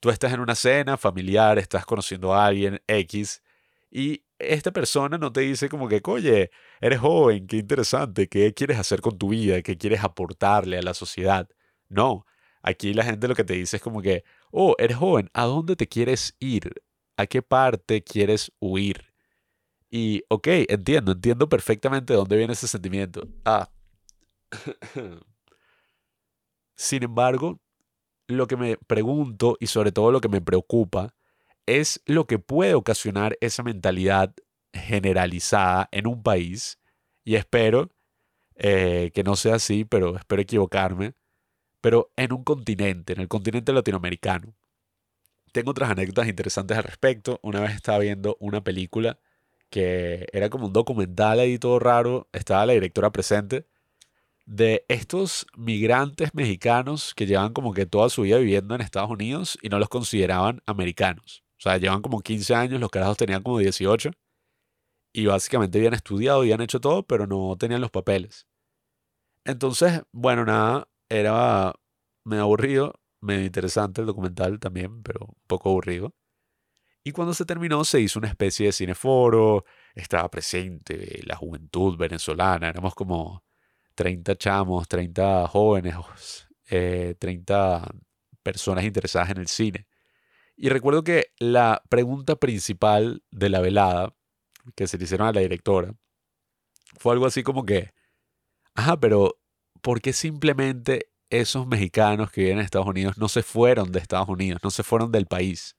Tú 0.00 0.10
estás 0.10 0.32
en 0.32 0.40
una 0.40 0.54
cena 0.54 0.96
familiar, 0.96 1.58
estás 1.58 1.86
conociendo 1.86 2.34
a 2.34 2.46
alguien 2.46 2.80
X 2.86 3.42
y 3.90 4.24
esta 4.38 4.70
persona 4.72 5.18
no 5.18 5.32
te 5.32 5.40
dice 5.40 5.68
como 5.68 5.88
que, 5.88 6.02
oye, 6.04 6.50
eres 6.80 7.00
joven, 7.00 7.46
qué 7.46 7.56
interesante, 7.56 8.28
qué 8.28 8.52
quieres 8.52 8.78
hacer 8.78 9.00
con 9.00 9.16
tu 9.18 9.30
vida, 9.30 9.62
qué 9.62 9.78
quieres 9.78 10.04
aportarle 10.04 10.78
a 10.78 10.82
la 10.82 10.94
sociedad. 10.94 11.48
No, 11.88 12.26
aquí 12.62 12.92
la 12.94 13.04
gente 13.04 13.28
lo 13.28 13.34
que 13.34 13.44
te 13.44 13.54
dice 13.54 13.76
es 13.76 13.82
como 13.82 14.02
que, 14.02 14.24
oh, 14.50 14.74
eres 14.78 14.96
joven, 14.98 15.30
¿a 15.32 15.44
dónde 15.44 15.76
te 15.76 15.88
quieres 15.88 16.36
ir? 16.40 16.82
¿A 17.16 17.26
qué 17.26 17.42
parte 17.42 18.02
quieres 18.02 18.52
huir? 18.60 19.14
Y, 19.90 20.22
ok, 20.28 20.48
entiendo, 20.68 21.12
entiendo 21.12 21.48
perfectamente 21.48 22.12
de 22.12 22.18
dónde 22.18 22.36
viene 22.36 22.52
ese 22.52 22.68
sentimiento. 22.68 23.26
Ah. 23.44 23.70
Sin 26.76 27.02
embargo, 27.02 27.60
lo 28.28 28.46
que 28.46 28.56
me 28.56 28.76
pregunto 28.76 29.56
y 29.60 29.66
sobre 29.66 29.92
todo 29.92 30.12
lo 30.12 30.20
que 30.20 30.28
me 30.28 30.40
preocupa 30.40 31.14
es 31.66 32.02
lo 32.06 32.26
que 32.26 32.38
puede 32.38 32.74
ocasionar 32.74 33.36
esa 33.40 33.62
mentalidad 33.62 34.34
generalizada 34.72 35.88
en 35.90 36.06
un 36.06 36.22
país 36.22 36.78
y 37.24 37.36
espero 37.36 37.90
eh, 38.56 39.10
que 39.14 39.24
no 39.24 39.36
sea 39.36 39.56
así, 39.56 39.84
pero 39.84 40.16
espero 40.16 40.42
equivocarme, 40.42 41.14
pero 41.80 42.12
en 42.16 42.32
un 42.32 42.44
continente, 42.44 43.14
en 43.14 43.20
el 43.20 43.28
continente 43.28 43.72
latinoamericano. 43.72 44.54
Tengo 45.52 45.70
otras 45.70 45.90
anécdotas 45.90 46.28
interesantes 46.28 46.76
al 46.76 46.84
respecto. 46.84 47.40
Una 47.42 47.60
vez 47.60 47.74
estaba 47.74 47.98
viendo 47.98 48.36
una 48.40 48.62
película 48.62 49.18
que 49.70 50.26
era 50.32 50.50
como 50.50 50.66
un 50.66 50.72
documental 50.72 51.40
ahí 51.40 51.58
todo 51.58 51.78
raro, 51.78 52.28
estaba 52.32 52.66
la 52.66 52.74
directora 52.74 53.10
presente, 53.10 53.66
de 54.46 54.84
estos 54.88 55.46
migrantes 55.56 56.32
mexicanos 56.34 57.14
que 57.14 57.26
llevan 57.26 57.52
como 57.52 57.74
que 57.74 57.84
toda 57.84 58.08
su 58.08 58.22
vida 58.22 58.38
viviendo 58.38 58.74
en 58.74 58.80
Estados 58.80 59.10
Unidos 59.10 59.58
y 59.60 59.68
no 59.68 59.78
los 59.78 59.88
consideraban 59.88 60.62
americanos. 60.66 61.44
O 61.58 61.62
sea, 61.62 61.78
llevan 61.78 62.02
como 62.02 62.20
15 62.20 62.54
años, 62.54 62.80
los 62.80 62.90
carajos 62.90 63.16
tenían 63.16 63.42
como 63.42 63.58
18 63.58 64.10
y 65.12 65.26
básicamente 65.26 65.78
habían 65.78 65.94
estudiado, 65.94 66.40
habían 66.40 66.60
hecho 66.60 66.80
todo, 66.80 67.02
pero 67.06 67.26
no 67.26 67.56
tenían 67.58 67.80
los 67.80 67.90
papeles. 67.90 68.46
Entonces, 69.44 70.02
bueno, 70.12 70.44
nada, 70.44 70.88
era 71.08 71.74
medio 72.24 72.42
aburrido, 72.44 72.94
medio 73.20 73.46
interesante 73.46 74.00
el 74.00 74.06
documental 74.06 74.60
también, 74.60 75.02
pero 75.02 75.26
un 75.26 75.36
poco 75.46 75.70
aburrido. 75.70 76.14
Y 77.04 77.12
cuando 77.12 77.34
se 77.34 77.44
terminó 77.44 77.84
se 77.84 78.00
hizo 78.00 78.18
una 78.18 78.28
especie 78.28 78.66
de 78.66 78.72
cineforo, 78.72 79.64
estaba 79.94 80.28
presente 80.30 81.20
la 81.24 81.36
juventud 81.36 81.96
venezolana, 81.96 82.68
éramos 82.68 82.94
como 82.94 83.45
30 83.96 84.36
chamos, 84.36 84.86
30 84.86 85.48
jóvenes, 85.48 85.96
30 86.68 87.16
eh, 87.18 87.98
personas 88.44 88.84
interesadas 88.84 89.30
en 89.30 89.38
el 89.38 89.48
cine. 89.48 89.88
Y 90.56 90.68
recuerdo 90.68 91.02
que 91.02 91.32
la 91.38 91.82
pregunta 91.88 92.36
principal 92.36 93.22
de 93.30 93.48
la 93.48 93.60
velada 93.60 94.14
que 94.74 94.86
se 94.86 94.98
le 94.98 95.04
hicieron 95.04 95.26
a 95.26 95.32
la 95.32 95.40
directora 95.40 95.94
fue 96.98 97.12
algo 97.12 97.26
así 97.26 97.42
como 97.42 97.64
que, 97.64 97.92
ajá, 98.74 98.98
pero 98.98 99.38
¿por 99.82 100.00
qué 100.00 100.12
simplemente 100.12 101.10
esos 101.28 101.66
mexicanos 101.66 102.30
que 102.30 102.42
viven 102.42 102.58
en 102.58 102.64
Estados 102.64 102.86
Unidos 102.86 103.18
no 103.18 103.28
se 103.28 103.42
fueron 103.42 103.92
de 103.92 103.98
Estados 103.98 104.28
Unidos, 104.28 104.60
no 104.62 104.70
se 104.70 104.82
fueron 104.82 105.12
del 105.12 105.26
país? 105.26 105.76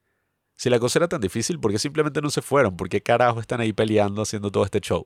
Si 0.55 0.69
la 0.69 0.79
cosa 0.79 0.99
era 0.99 1.07
tan 1.07 1.21
difícil, 1.21 1.59
¿por 1.59 1.71
qué 1.71 1.79
simplemente 1.79 2.21
no 2.21 2.29
se 2.29 2.41
fueron? 2.41 2.75
¿Por 2.77 2.89
qué 2.89 3.01
carajo 3.01 3.39
están 3.39 3.61
ahí 3.61 3.73
peleando 3.73 4.23
haciendo 4.23 4.51
todo 4.51 4.65
este 4.65 4.79
show? 4.79 5.05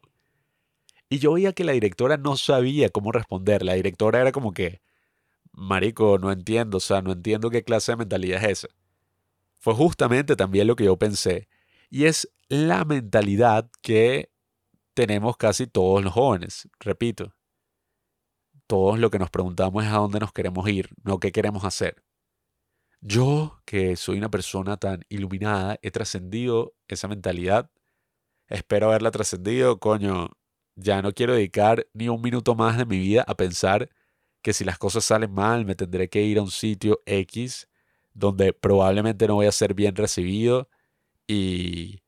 Y 1.11 1.19
yo 1.19 1.33
veía 1.33 1.51
que 1.51 1.65
la 1.65 1.73
directora 1.73 2.15
no 2.15 2.37
sabía 2.37 2.89
cómo 2.89 3.11
responder. 3.11 3.63
La 3.63 3.73
directora 3.73 4.21
era 4.21 4.31
como 4.31 4.53
que, 4.53 4.81
marico, 5.51 6.17
no 6.19 6.31
entiendo, 6.31 6.77
o 6.77 6.79
sea, 6.79 7.01
no 7.01 7.11
entiendo 7.11 7.49
qué 7.49 7.65
clase 7.65 7.91
de 7.91 7.97
mentalidad 7.97 8.41
es 8.45 8.63
esa. 8.63 8.67
Fue 9.59 9.73
justamente 9.73 10.37
también 10.37 10.67
lo 10.67 10.77
que 10.77 10.85
yo 10.85 10.97
pensé. 10.97 11.49
Y 11.89 12.05
es 12.05 12.31
la 12.47 12.85
mentalidad 12.85 13.69
que 13.81 14.31
tenemos 14.93 15.35
casi 15.35 15.67
todos 15.67 16.01
los 16.01 16.13
jóvenes, 16.13 16.69
repito. 16.79 17.35
Todos 18.65 18.97
lo 18.97 19.11
que 19.11 19.19
nos 19.19 19.29
preguntamos 19.29 19.83
es 19.83 19.91
a 19.91 19.97
dónde 19.97 20.21
nos 20.21 20.31
queremos 20.31 20.65
ir, 20.69 20.91
no 21.03 21.19
qué 21.19 21.33
queremos 21.33 21.65
hacer. 21.65 22.05
Yo, 23.01 23.61
que 23.65 23.97
soy 23.97 24.17
una 24.17 24.31
persona 24.31 24.77
tan 24.77 25.01
iluminada, 25.09 25.77
he 25.81 25.91
trascendido 25.91 26.73
esa 26.87 27.09
mentalidad. 27.09 27.69
Espero 28.47 28.87
haberla 28.87 29.11
trascendido, 29.11 29.77
coño. 29.77 30.29
Ya 30.75 31.01
no 31.01 31.13
quiero 31.13 31.33
dedicar 31.33 31.87
ni 31.93 32.09
un 32.09 32.21
minuto 32.21 32.55
más 32.55 32.77
de 32.77 32.85
mi 32.85 32.97
vida 32.99 33.23
a 33.27 33.35
pensar 33.35 33.89
que 34.41 34.53
si 34.53 34.63
las 34.63 34.77
cosas 34.77 35.05
salen 35.05 35.31
mal 35.33 35.65
me 35.65 35.75
tendré 35.75 36.09
que 36.09 36.23
ir 36.23 36.39
a 36.39 36.41
un 36.41 36.51
sitio 36.51 37.01
X 37.05 37.67
donde 38.13 38.53
probablemente 38.53 39.27
no 39.27 39.35
voy 39.35 39.45
a 39.47 39.51
ser 39.51 39.73
bien 39.73 39.95
recibido 39.95 40.69
y, 41.27 42.01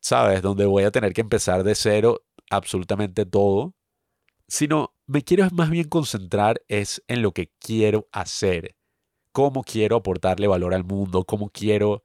¿sabes? 0.00 0.42
Donde 0.42 0.66
voy 0.66 0.84
a 0.84 0.90
tener 0.90 1.12
que 1.12 1.20
empezar 1.22 1.64
de 1.64 1.74
cero 1.74 2.24
absolutamente 2.50 3.26
todo. 3.26 3.74
Sino 4.48 4.94
me 5.06 5.22
quiero 5.22 5.48
más 5.52 5.70
bien 5.70 5.88
concentrar 5.88 6.62
es 6.68 7.02
en 7.08 7.22
lo 7.22 7.32
que 7.32 7.52
quiero 7.60 8.08
hacer 8.12 8.78
cómo 9.38 9.62
quiero 9.62 9.94
aportarle 9.94 10.48
valor 10.48 10.74
al 10.74 10.82
mundo, 10.82 11.24
cómo 11.24 11.48
quiero 11.50 12.02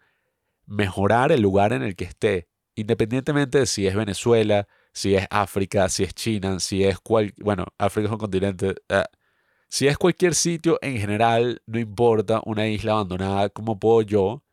mejorar 0.68 1.32
el 1.32 1.42
lugar 1.42 1.74
en 1.74 1.82
el 1.82 1.96
que 1.96 2.04
esté, 2.06 2.48
independientemente 2.76 3.58
de 3.58 3.66
si 3.66 3.88
es 3.88 3.96
Venezuela, 3.96 4.68
si 4.94 5.16
es 5.16 5.28
África, 5.30 5.90
si 5.90 6.04
es 6.04 6.14
China, 6.14 6.60
si 6.60 6.84
es 6.84 7.00
cual, 7.00 7.34
bueno, 7.40 7.66
África 7.78 8.08
es 8.08 8.12
un 8.12 8.20
continente, 8.20 8.76
ah, 8.90 9.06
si 9.70 9.88
es 9.88 9.98
cualquier 9.98 10.36
sitio 10.36 10.78
en 10.82 10.98
general, 10.98 11.62
no 11.66 11.80
importa, 11.80 12.42
una 12.46 12.68
isla 12.68 12.94
abandonada, 12.94 13.50
¿cómo 13.50 13.80
puedo 13.80 14.04
yo 14.04 14.44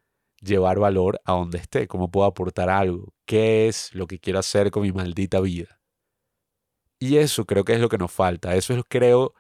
llevar 0.41 0.79
valor 0.79 1.21
a 1.27 1.33
donde 1.33 1.59
esté? 1.59 1.87
¿Cómo 1.89 2.11
puedo 2.11 2.27
aportar 2.27 2.71
algo? 2.71 3.13
¿Qué 3.27 3.69
es 3.69 3.95
lo 3.95 4.07
que 4.07 4.19
quiero 4.19 4.39
hacer 4.39 4.71
con 4.71 4.83
mi 4.83 4.93
maldita 4.93 5.41
vida? 5.41 5.79
Y 6.99 7.19
eso 7.19 7.45
creo 7.45 7.65
que 7.65 7.75
es 7.75 7.81
lo 7.81 7.91
que 7.91 7.99
nos 7.99 8.13
falta. 8.13 8.55
Eso 8.55 8.75
es, 8.75 8.83
creo, 8.89 9.35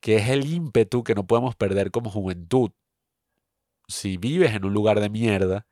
que 0.00 0.16
es 0.16 0.30
el 0.30 0.46
ímpetu 0.46 1.04
que 1.04 1.14
no 1.14 1.26
podemos 1.26 1.56
perder 1.56 1.90
como 1.90 2.10
juventud. 2.10 2.70
Si 3.88 4.16
vives 4.16 4.54
en 4.54 4.64
un 4.64 4.72
lugar 4.72 5.00
de 5.00 5.10
mierda, 5.10 5.66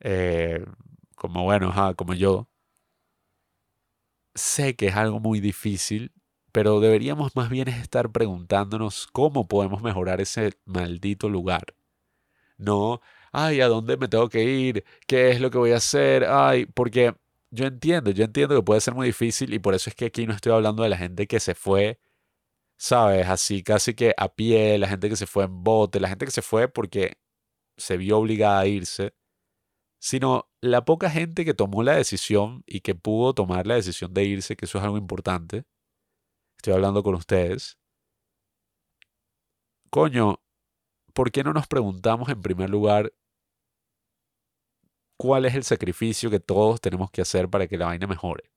eh, 0.00 0.64
como 1.16 1.44
bueno, 1.44 1.72
como 1.96 2.12
yo, 2.12 2.49
sé 4.34 4.76
que 4.76 4.88
es 4.88 4.96
algo 4.96 5.20
muy 5.20 5.40
difícil, 5.40 6.12
pero 6.52 6.80
deberíamos 6.80 7.36
más 7.36 7.50
bien 7.50 7.68
estar 7.68 8.10
preguntándonos 8.12 9.06
cómo 9.12 9.48
podemos 9.48 9.82
mejorar 9.82 10.20
ese 10.20 10.52
maldito 10.64 11.28
lugar. 11.28 11.74
No, 12.58 13.00
ay, 13.32 13.60
¿a 13.60 13.68
dónde 13.68 13.96
me 13.96 14.08
tengo 14.08 14.28
que 14.28 14.44
ir? 14.44 14.84
¿Qué 15.06 15.30
es 15.30 15.40
lo 15.40 15.50
que 15.50 15.58
voy 15.58 15.72
a 15.72 15.76
hacer? 15.76 16.24
Ay, 16.26 16.66
porque 16.66 17.14
yo 17.50 17.66
entiendo, 17.66 18.10
yo 18.10 18.24
entiendo 18.24 18.56
que 18.56 18.62
puede 18.62 18.80
ser 18.80 18.94
muy 18.94 19.06
difícil 19.08 19.54
y 19.54 19.58
por 19.58 19.74
eso 19.74 19.90
es 19.90 19.96
que 19.96 20.06
aquí 20.06 20.26
no 20.26 20.34
estoy 20.34 20.52
hablando 20.52 20.82
de 20.82 20.90
la 20.90 20.96
gente 20.98 21.26
que 21.26 21.40
se 21.40 21.54
fue 21.54 21.98
¿sabes? 22.76 23.28
Así 23.28 23.62
casi 23.62 23.94
que 23.94 24.14
a 24.16 24.34
pie, 24.34 24.78
la 24.78 24.88
gente 24.88 25.08
que 25.10 25.16
se 25.16 25.26
fue 25.26 25.44
en 25.44 25.62
bote, 25.62 26.00
la 26.00 26.08
gente 26.08 26.24
que 26.24 26.30
se 26.32 26.42
fue 26.42 26.68
porque 26.68 27.18
se 27.76 27.96
vio 27.98 28.18
obligada 28.18 28.60
a 28.60 28.66
irse, 28.66 29.14
sino 30.00 30.48
la 30.62 30.84
poca 30.84 31.10
gente 31.10 31.44
que 31.44 31.54
tomó 31.54 31.82
la 31.82 31.94
decisión 31.94 32.64
y 32.66 32.80
que 32.80 32.94
pudo 32.94 33.34
tomar 33.34 33.66
la 33.66 33.74
decisión 33.74 34.12
de 34.14 34.24
irse, 34.24 34.56
que 34.56 34.64
eso 34.64 34.78
es 34.78 34.84
algo 34.84 34.96
importante. 34.96 35.64
Estoy 36.56 36.72
hablando 36.74 37.02
con 37.02 37.14
ustedes. 37.14 37.78
Coño, 39.90 40.40
¿por 41.12 41.30
qué 41.30 41.44
no 41.44 41.52
nos 41.52 41.66
preguntamos 41.66 42.28
en 42.30 42.40
primer 42.40 42.70
lugar 42.70 43.12
cuál 45.18 45.44
es 45.44 45.54
el 45.54 45.64
sacrificio 45.64 46.30
que 46.30 46.40
todos 46.40 46.80
tenemos 46.80 47.10
que 47.10 47.20
hacer 47.20 47.48
para 47.50 47.66
que 47.68 47.76
la 47.76 47.86
vaina 47.86 48.06
mejore? 48.06 48.50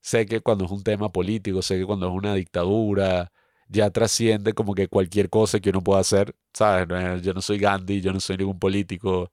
Sé 0.00 0.26
que 0.26 0.40
cuando 0.40 0.64
es 0.64 0.70
un 0.70 0.82
tema 0.82 1.12
político, 1.12 1.62
sé 1.62 1.78
que 1.78 1.86
cuando 1.86 2.08
es 2.08 2.12
una 2.14 2.34
dictadura, 2.34 3.30
ya 3.68 3.90
trasciende 3.90 4.54
como 4.54 4.74
que 4.74 4.88
cualquier 4.88 5.30
cosa 5.30 5.60
que 5.60 5.70
uno 5.70 5.82
pueda 5.82 6.00
hacer, 6.00 6.34
¿sabes? 6.52 7.22
Yo 7.22 7.32
no 7.34 7.42
soy 7.42 7.58
Gandhi, 7.58 8.00
yo 8.00 8.12
no 8.12 8.18
soy 8.18 8.38
ningún 8.38 8.58
político, 8.58 9.30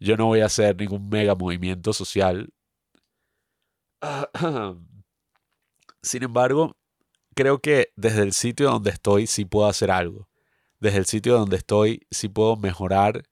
yo 0.00 0.16
no 0.16 0.26
voy 0.26 0.40
a 0.40 0.46
hacer 0.46 0.76
ningún 0.76 1.08
mega 1.08 1.34
movimiento 1.34 1.92
social. 1.92 2.52
Sin 6.02 6.22
embargo, 6.22 6.76
creo 7.34 7.58
que 7.60 7.88
desde 7.96 8.22
el 8.22 8.32
sitio 8.32 8.70
donde 8.70 8.90
estoy 8.90 9.26
sí 9.26 9.44
puedo 9.44 9.66
hacer 9.66 9.90
algo. 9.90 10.28
Desde 10.80 10.98
el 10.98 11.06
sitio 11.06 11.36
donde 11.38 11.56
estoy 11.56 12.06
sí 12.10 12.28
puedo 12.28 12.56
mejorar 12.56 13.24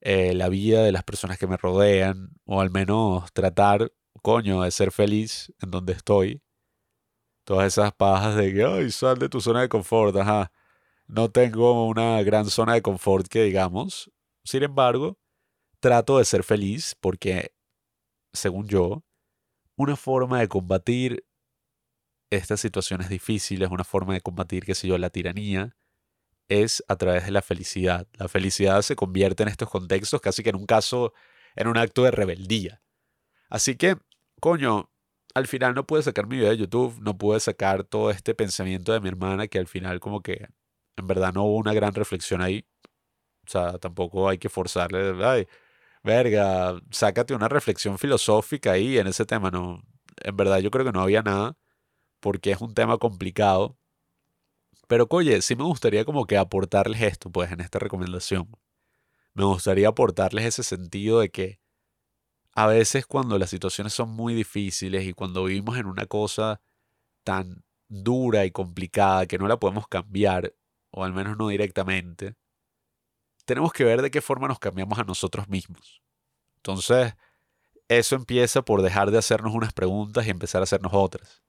eh, 0.00 0.34
la 0.34 0.48
vida 0.48 0.82
de 0.82 0.92
las 0.92 1.04
personas 1.04 1.38
que 1.38 1.46
me 1.46 1.56
rodean, 1.56 2.30
o 2.44 2.60
al 2.60 2.70
menos 2.70 3.32
tratar, 3.32 3.92
coño, 4.20 4.62
de 4.62 4.70
ser 4.72 4.90
feliz 4.90 5.52
en 5.60 5.70
donde 5.70 5.92
estoy. 5.92 6.42
Todas 7.44 7.66
esas 7.68 7.92
pajas 7.92 8.36
de 8.36 8.52
que, 8.52 8.64
ay, 8.64 8.90
sal 8.90 9.18
de 9.18 9.28
tu 9.28 9.40
zona 9.40 9.62
de 9.62 9.68
confort, 9.68 10.16
ajá. 10.16 10.52
No 11.06 11.30
tengo 11.30 11.86
una 11.86 12.22
gran 12.22 12.46
zona 12.46 12.74
de 12.74 12.82
confort 12.82 13.28
que 13.28 13.42
digamos. 13.44 14.10
Sin 14.44 14.62
embargo, 14.64 15.18
trato 15.82 16.18
de 16.18 16.24
ser 16.24 16.44
feliz 16.44 16.94
porque, 17.00 17.52
según 18.32 18.68
yo, 18.68 19.04
una 19.76 19.96
forma 19.96 20.38
de 20.38 20.48
combatir 20.48 21.26
estas 22.30 22.60
situaciones 22.60 23.08
difíciles, 23.08 23.68
una 23.68 23.84
forma 23.84 24.14
de 24.14 24.20
combatir, 24.20 24.64
qué 24.64 24.74
sé 24.74 24.86
yo, 24.86 24.96
la 24.96 25.10
tiranía, 25.10 25.76
es 26.48 26.84
a 26.88 26.96
través 26.96 27.24
de 27.26 27.32
la 27.32 27.42
felicidad. 27.42 28.06
La 28.14 28.28
felicidad 28.28 28.80
se 28.82 28.94
convierte 28.94 29.42
en 29.42 29.48
estos 29.48 29.68
contextos 29.68 30.20
casi 30.20 30.44
que 30.44 30.50
en 30.50 30.56
un 30.56 30.66
caso, 30.66 31.12
en 31.56 31.66
un 31.66 31.76
acto 31.76 32.04
de 32.04 32.12
rebeldía. 32.12 32.80
Así 33.50 33.76
que, 33.76 33.96
coño, 34.40 34.88
al 35.34 35.48
final 35.48 35.74
no 35.74 35.84
pude 35.84 36.04
sacar 36.04 36.28
mi 36.28 36.36
video 36.36 36.50
de 36.50 36.58
YouTube, 36.58 37.00
no 37.00 37.18
pude 37.18 37.40
sacar 37.40 37.82
todo 37.84 38.10
este 38.10 38.34
pensamiento 38.36 38.92
de 38.92 39.00
mi 39.00 39.08
hermana 39.08 39.48
que 39.48 39.58
al 39.58 39.66
final 39.66 39.98
como 39.98 40.22
que 40.22 40.46
en 40.96 41.06
verdad 41.08 41.32
no 41.34 41.44
hubo 41.44 41.56
una 41.56 41.74
gran 41.74 41.94
reflexión 41.94 42.40
ahí. 42.40 42.64
O 43.46 43.50
sea, 43.50 43.78
tampoco 43.78 44.28
hay 44.28 44.38
que 44.38 44.48
forzarle, 44.48 45.14
ay, 45.24 45.48
verga, 46.04 46.80
sácate 46.90 47.34
una 47.34 47.48
reflexión 47.48 47.98
filosófica 47.98 48.72
ahí 48.72 48.98
en 48.98 49.06
ese 49.06 49.24
tema, 49.26 49.50
no. 49.50 49.82
En 50.22 50.36
verdad 50.36 50.58
yo 50.58 50.70
creo 50.70 50.84
que 50.84 50.92
no 50.92 51.00
había 51.00 51.22
nada 51.22 51.56
porque 52.20 52.52
es 52.52 52.60
un 52.60 52.74
tema 52.74 52.98
complicado. 52.98 53.78
Pero 54.88 55.06
oye, 55.10 55.40
sí 55.42 55.56
me 55.56 55.64
gustaría 55.64 56.04
como 56.04 56.26
que 56.26 56.36
aportarles 56.36 57.02
esto, 57.02 57.30
pues, 57.30 57.50
en 57.52 57.60
esta 57.60 57.78
recomendación. 57.78 58.48
Me 59.34 59.44
gustaría 59.44 59.88
aportarles 59.88 60.44
ese 60.46 60.62
sentido 60.62 61.20
de 61.20 61.30
que 61.30 61.60
a 62.54 62.66
veces 62.66 63.06
cuando 63.06 63.38
las 63.38 63.50
situaciones 63.50 63.94
son 63.94 64.10
muy 64.10 64.34
difíciles 64.34 65.04
y 65.06 65.12
cuando 65.14 65.44
vivimos 65.44 65.78
en 65.78 65.86
una 65.86 66.06
cosa 66.06 66.60
tan 67.24 67.64
dura 67.88 68.44
y 68.46 68.50
complicada 68.52 69.26
que 69.26 69.38
no 69.38 69.48
la 69.48 69.58
podemos 69.58 69.88
cambiar, 69.88 70.54
o 70.90 71.04
al 71.04 71.12
menos 71.14 71.36
no 71.38 71.48
directamente, 71.48 72.34
tenemos 73.52 73.74
que 73.74 73.84
ver 73.84 74.00
de 74.00 74.10
qué 74.10 74.22
forma 74.22 74.48
nos 74.48 74.58
cambiamos 74.58 74.98
a 74.98 75.04
nosotros 75.04 75.46
mismos. 75.46 76.00
Entonces, 76.56 77.14
eso 77.86 78.16
empieza 78.16 78.62
por 78.62 78.80
dejar 78.80 79.10
de 79.10 79.18
hacernos 79.18 79.54
unas 79.54 79.74
preguntas 79.74 80.26
y 80.26 80.30
empezar 80.30 80.62
a 80.62 80.64
hacernos 80.64 80.92
otras. 80.94 81.42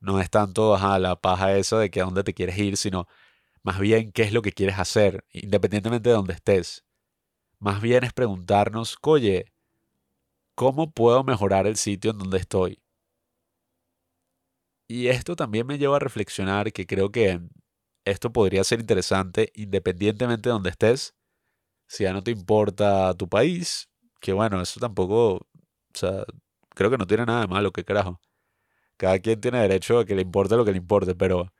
No 0.00 0.20
es 0.22 0.30
tanto 0.30 0.74
ajá, 0.74 0.98
la 0.98 1.16
paja 1.16 1.54
esa 1.58 1.78
de 1.78 1.90
que 1.90 2.00
a 2.00 2.04
dónde 2.04 2.24
te 2.24 2.32
quieres 2.32 2.56
ir, 2.56 2.78
sino 2.78 3.06
más 3.62 3.78
bien 3.78 4.10
qué 4.10 4.22
es 4.22 4.32
lo 4.32 4.40
que 4.40 4.52
quieres 4.52 4.78
hacer, 4.78 5.22
independientemente 5.30 6.08
de 6.08 6.14
dónde 6.14 6.32
estés. 6.32 6.86
Más 7.58 7.82
bien 7.82 8.04
es 8.04 8.14
preguntarnos, 8.14 8.96
oye, 9.02 9.52
¿cómo 10.54 10.90
puedo 10.92 11.24
mejorar 11.24 11.66
el 11.66 11.76
sitio 11.76 12.12
en 12.12 12.18
donde 12.18 12.38
estoy? 12.38 12.80
Y 14.88 15.08
esto 15.08 15.36
también 15.36 15.66
me 15.66 15.76
lleva 15.76 15.96
a 15.96 16.00
reflexionar 16.00 16.72
que 16.72 16.86
creo 16.86 17.12
que 17.12 17.38
esto 18.06 18.32
podría 18.32 18.64
ser 18.64 18.80
interesante 18.80 19.52
independientemente 19.54 20.48
de 20.48 20.54
donde 20.54 20.70
estés. 20.70 21.17
Si 21.88 22.04
ya 22.04 22.12
no 22.12 22.22
te 22.22 22.30
importa 22.30 23.14
tu 23.14 23.28
país, 23.28 23.88
que 24.20 24.32
bueno, 24.32 24.60
eso 24.60 24.78
tampoco, 24.80 25.36
o 25.36 25.46
sea, 25.94 26.24
creo 26.74 26.90
que 26.90 26.98
no 26.98 27.06
tiene 27.06 27.26
nada 27.26 27.40
de 27.42 27.48
malo, 27.48 27.72
qué 27.72 27.84
carajo. 27.84 28.20
Cada 28.98 29.18
quien 29.20 29.40
tiene 29.40 29.60
derecho 29.60 29.98
a 30.00 30.04
que 30.06 30.14
le 30.14 30.22
importe 30.22 30.56
lo 30.56 30.64
que 30.64 30.72
le 30.72 30.78
importe, 30.78 31.14
pero 31.14 31.52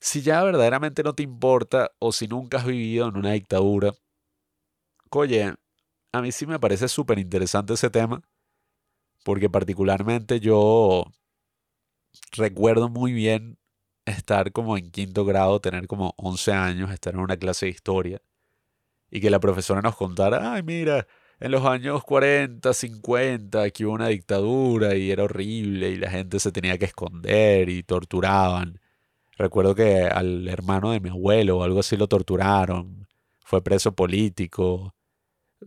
si 0.00 0.22
ya 0.22 0.42
verdaderamente 0.44 1.02
no 1.02 1.14
te 1.14 1.22
importa 1.24 1.90
o 1.98 2.12
si 2.12 2.28
nunca 2.28 2.58
has 2.58 2.66
vivido 2.66 3.08
en 3.08 3.16
una 3.16 3.32
dictadura, 3.32 3.92
oye, 5.10 5.54
a 6.12 6.22
mí 6.22 6.32
sí 6.32 6.46
me 6.46 6.58
parece 6.60 6.88
súper 6.88 7.18
interesante 7.18 7.74
ese 7.74 7.90
tema, 7.90 8.22
porque 9.24 9.50
particularmente 9.50 10.40
yo 10.40 11.04
recuerdo 12.32 12.88
muy 12.88 13.12
bien 13.12 13.58
estar 14.04 14.52
como 14.52 14.76
en 14.76 14.90
quinto 14.90 15.24
grado, 15.24 15.60
tener 15.60 15.86
como 15.86 16.14
11 16.16 16.52
años, 16.52 16.90
estar 16.92 17.14
en 17.14 17.20
una 17.20 17.36
clase 17.36 17.66
de 17.66 17.70
historia 17.72 18.22
y 19.14 19.20
que 19.20 19.30
la 19.30 19.38
profesora 19.38 19.80
nos 19.80 19.94
contara, 19.94 20.54
ay, 20.54 20.64
mira, 20.64 21.06
en 21.38 21.52
los 21.52 21.64
años 21.64 22.02
40, 22.02 22.74
50, 22.74 23.62
aquí 23.62 23.84
hubo 23.84 23.92
una 23.92 24.08
dictadura 24.08 24.96
y 24.96 25.12
era 25.12 25.22
horrible 25.22 25.90
y 25.90 25.96
la 25.96 26.10
gente 26.10 26.40
se 26.40 26.50
tenía 26.50 26.78
que 26.78 26.86
esconder 26.86 27.68
y 27.68 27.84
torturaban. 27.84 28.80
Recuerdo 29.38 29.76
que 29.76 30.02
al 30.02 30.48
hermano 30.48 30.90
de 30.90 30.98
mi 30.98 31.10
abuelo 31.10 31.58
o 31.58 31.62
algo 31.62 31.78
así 31.78 31.96
lo 31.96 32.08
torturaron, 32.08 33.06
fue 33.38 33.62
preso 33.62 33.94
político. 33.94 34.96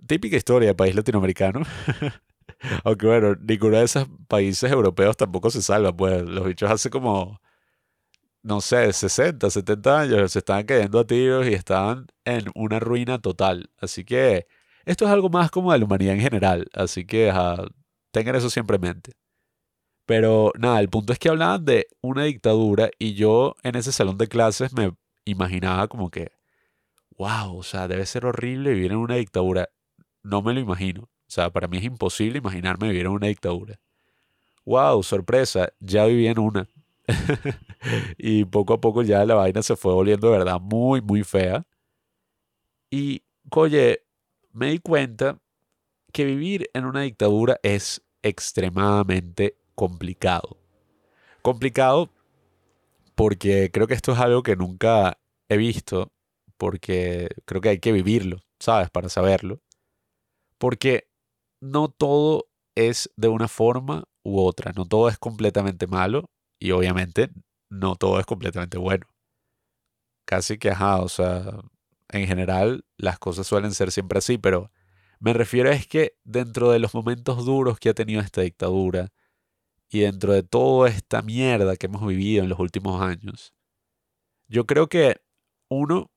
Típica 0.08 0.36
historia 0.36 0.68
de 0.68 0.76
país 0.76 0.94
latinoamericano. 0.94 1.62
Aunque 2.84 3.08
bueno, 3.08 3.36
ninguno 3.42 3.78
de 3.78 3.86
esos 3.86 4.10
países 4.28 4.70
europeos 4.70 5.16
tampoco 5.16 5.52
se 5.52 5.62
salva, 5.62 5.96
pues 5.96 6.22
los 6.24 6.46
bichos 6.46 6.70
hace 6.70 6.90
como, 6.90 7.40
no 8.44 8.62
sé, 8.62 8.94
60, 8.94 9.50
70 9.50 10.00
años 10.00 10.32
se 10.32 10.40
estaban 10.40 10.66
cayendo 10.66 11.00
a 11.00 11.08
tiros 11.08 11.48
y 11.48 11.54
estaban 11.54 12.08
en 12.26 12.46
una 12.56 12.80
ruina 12.80 13.20
total. 13.20 13.70
Así 13.78 14.06
que 14.06 14.48
esto 14.86 15.06
es 15.06 15.12
algo 15.12 15.30
más 15.30 15.52
como 15.52 15.74
de 15.74 15.80
la 15.80 15.86
humanidad 15.86 16.16
en 16.16 16.22
general, 16.22 16.68
así 16.74 17.06
que 17.06 17.32
tengan 18.12 18.36
eso 18.36 18.50
siempre 18.50 18.76
en 18.76 18.82
mente. 18.82 19.14
Pero 20.06 20.54
nada, 20.58 20.80
el 20.80 20.90
punto 20.90 21.12
es 21.12 21.20
que 21.20 21.30
hablaban 21.30 21.66
de 21.66 21.88
una 22.02 22.24
dictadura 22.24 22.90
y 22.98 23.14
yo 23.14 23.56
en 23.64 23.76
ese 23.76 23.92
salón 23.92 24.18
de 24.18 24.28
clases 24.28 24.74
me 24.74 24.94
imaginaba 25.26 25.90
como 25.90 26.10
que, 26.10 26.32
wow, 27.18 27.58
o 27.58 27.64
sea, 27.64 27.90
debe 27.90 28.06
ser 28.06 28.26
horrible 28.26 28.74
vivir 28.74 28.92
en 28.94 29.00
una 29.00 29.16
dictadura. 29.16 29.68
No 30.24 30.42
me 30.42 30.54
lo 30.54 30.62
imagino. 30.62 31.04
O 31.04 31.30
sea, 31.30 31.50
para 31.50 31.68
mí 31.68 31.78
es 31.78 31.84
imposible 31.84 32.38
imaginarme 32.38 32.88
vivir 32.88 33.08
en 33.08 33.12
una 33.12 33.28
dictadura. 33.28 33.82
Wow, 34.64 35.04
sorpresa, 35.04 35.74
ya 35.82 36.06
viví 36.06 36.28
en 36.28 36.40
una. 36.40 36.70
y 38.18 38.46
poco 38.46 38.74
a 38.74 38.82
poco 38.82 39.02
ya 39.02 39.26
la 39.26 39.36
vaina 39.36 39.62
se 39.62 39.76
fue 39.76 39.94
volviendo 39.94 40.30
de 40.32 40.38
verdad 40.38 40.60
muy, 40.60 41.02
muy 41.02 41.24
fea. 41.24 41.66
Y, 42.90 43.24
oye, 43.52 44.04
me 44.52 44.72
di 44.72 44.80
cuenta 44.80 45.40
que 46.14 46.26
vivir 46.26 46.70
en 46.74 46.86
una 46.86 47.02
dictadura 47.02 47.60
es 47.64 48.02
extremadamente 48.22 49.58
complicado. 49.76 50.58
Complicado 51.42 52.10
porque 53.16 53.72
creo 53.72 53.88
que 53.88 53.94
esto 53.94 54.12
es 54.14 54.20
algo 54.20 54.44
que 54.44 54.56
nunca 54.56 55.20
he 55.50 55.58
visto, 55.58 56.12
porque 56.58 57.30
creo 57.46 57.62
que 57.62 57.70
hay 57.70 57.80
que 57.80 57.92
vivirlo, 57.92 58.40
¿sabes? 58.60 58.90
Para 58.90 59.10
saberlo. 59.10 59.60
Porque 60.58 61.08
no 61.62 61.90
todo 61.90 62.48
es 62.76 63.12
de 63.16 63.28
una 63.28 63.48
forma 63.48 64.06
u 64.24 64.40
otra, 64.40 64.72
no 64.76 64.86
todo 64.86 65.10
es 65.10 65.18
completamente 65.18 65.88
malo 65.88 66.30
y 66.60 66.72
obviamente 66.72 67.30
no 67.70 67.96
todo 67.96 68.20
es 68.20 68.26
completamente 68.26 68.78
bueno. 68.78 69.08
Casi 70.26 70.58
que, 70.58 70.70
ajá, 70.72 71.02
o 71.02 71.10
sea, 71.10 71.62
en 72.10 72.28
general 72.28 72.86
las 72.98 73.20
cosas 73.20 73.48
suelen 73.48 73.74
ser 73.74 73.92
siempre 73.92 74.20
así, 74.20 74.38
pero 74.38 74.72
me 75.20 75.34
refiero 75.34 75.72
es 75.72 75.88
que 75.88 76.18
dentro 76.24 76.70
de 76.72 76.80
los 76.80 76.94
momentos 76.94 77.46
duros 77.46 77.80
que 77.80 77.90
ha 77.90 77.94
tenido 77.94 78.22
esta 78.22 78.42
dictadura 78.42 79.10
y 79.90 80.02
dentro 80.02 80.34
de 80.34 80.44
toda 80.44 80.90
esta 80.90 81.22
mierda 81.22 81.78
que 81.78 81.88
hemos 81.88 82.06
vivido 82.08 82.44
en 82.44 82.50
los 82.50 82.60
últimos 82.60 83.02
años, 83.02 83.54
yo 84.48 84.66
creo 84.66 84.88
que 84.90 85.18
uno 85.70 86.12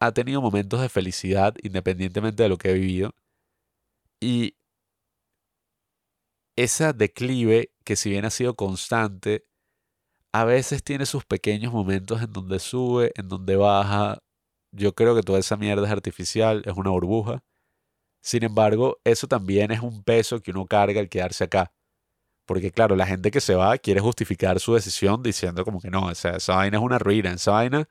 ha 0.00 0.12
tenido 0.12 0.42
momentos 0.42 0.80
de 0.80 0.88
felicidad 0.88 1.54
independientemente 1.62 2.44
de 2.44 2.48
lo 2.50 2.58
que 2.58 2.70
ha 2.70 2.74
vivido 2.74 3.12
y 4.20 4.54
esa 6.56 6.92
declive 6.92 7.70
que 7.84 7.96
si 7.96 8.10
bien 8.10 8.24
ha 8.24 8.30
sido 8.30 8.54
constante, 8.54 9.44
a 10.40 10.44
veces 10.44 10.84
tiene 10.84 11.04
sus 11.04 11.24
pequeños 11.24 11.72
momentos 11.72 12.22
en 12.22 12.32
donde 12.32 12.60
sube, 12.60 13.12
en 13.16 13.28
donde 13.28 13.56
baja. 13.56 14.18
Yo 14.70 14.94
creo 14.94 15.16
que 15.16 15.22
toda 15.22 15.40
esa 15.40 15.56
mierda 15.56 15.84
es 15.84 15.92
artificial, 15.92 16.62
es 16.64 16.74
una 16.76 16.90
burbuja. 16.90 17.40
Sin 18.22 18.44
embargo, 18.44 18.98
eso 19.04 19.26
también 19.26 19.72
es 19.72 19.80
un 19.80 20.04
peso 20.04 20.40
que 20.40 20.52
uno 20.52 20.66
carga 20.66 21.00
al 21.00 21.08
quedarse 21.08 21.44
acá. 21.44 21.72
Porque 22.46 22.70
claro, 22.70 22.94
la 22.94 23.06
gente 23.06 23.32
que 23.32 23.40
se 23.40 23.56
va 23.56 23.78
quiere 23.78 24.00
justificar 24.00 24.60
su 24.60 24.74
decisión 24.74 25.24
diciendo 25.24 25.64
como 25.64 25.80
que 25.80 25.90
no, 25.90 26.10
esa, 26.10 26.36
esa 26.36 26.54
vaina 26.54 26.78
es 26.78 26.84
una 26.84 26.98
ruina, 27.00 27.32
esa 27.32 27.52
vaina 27.52 27.88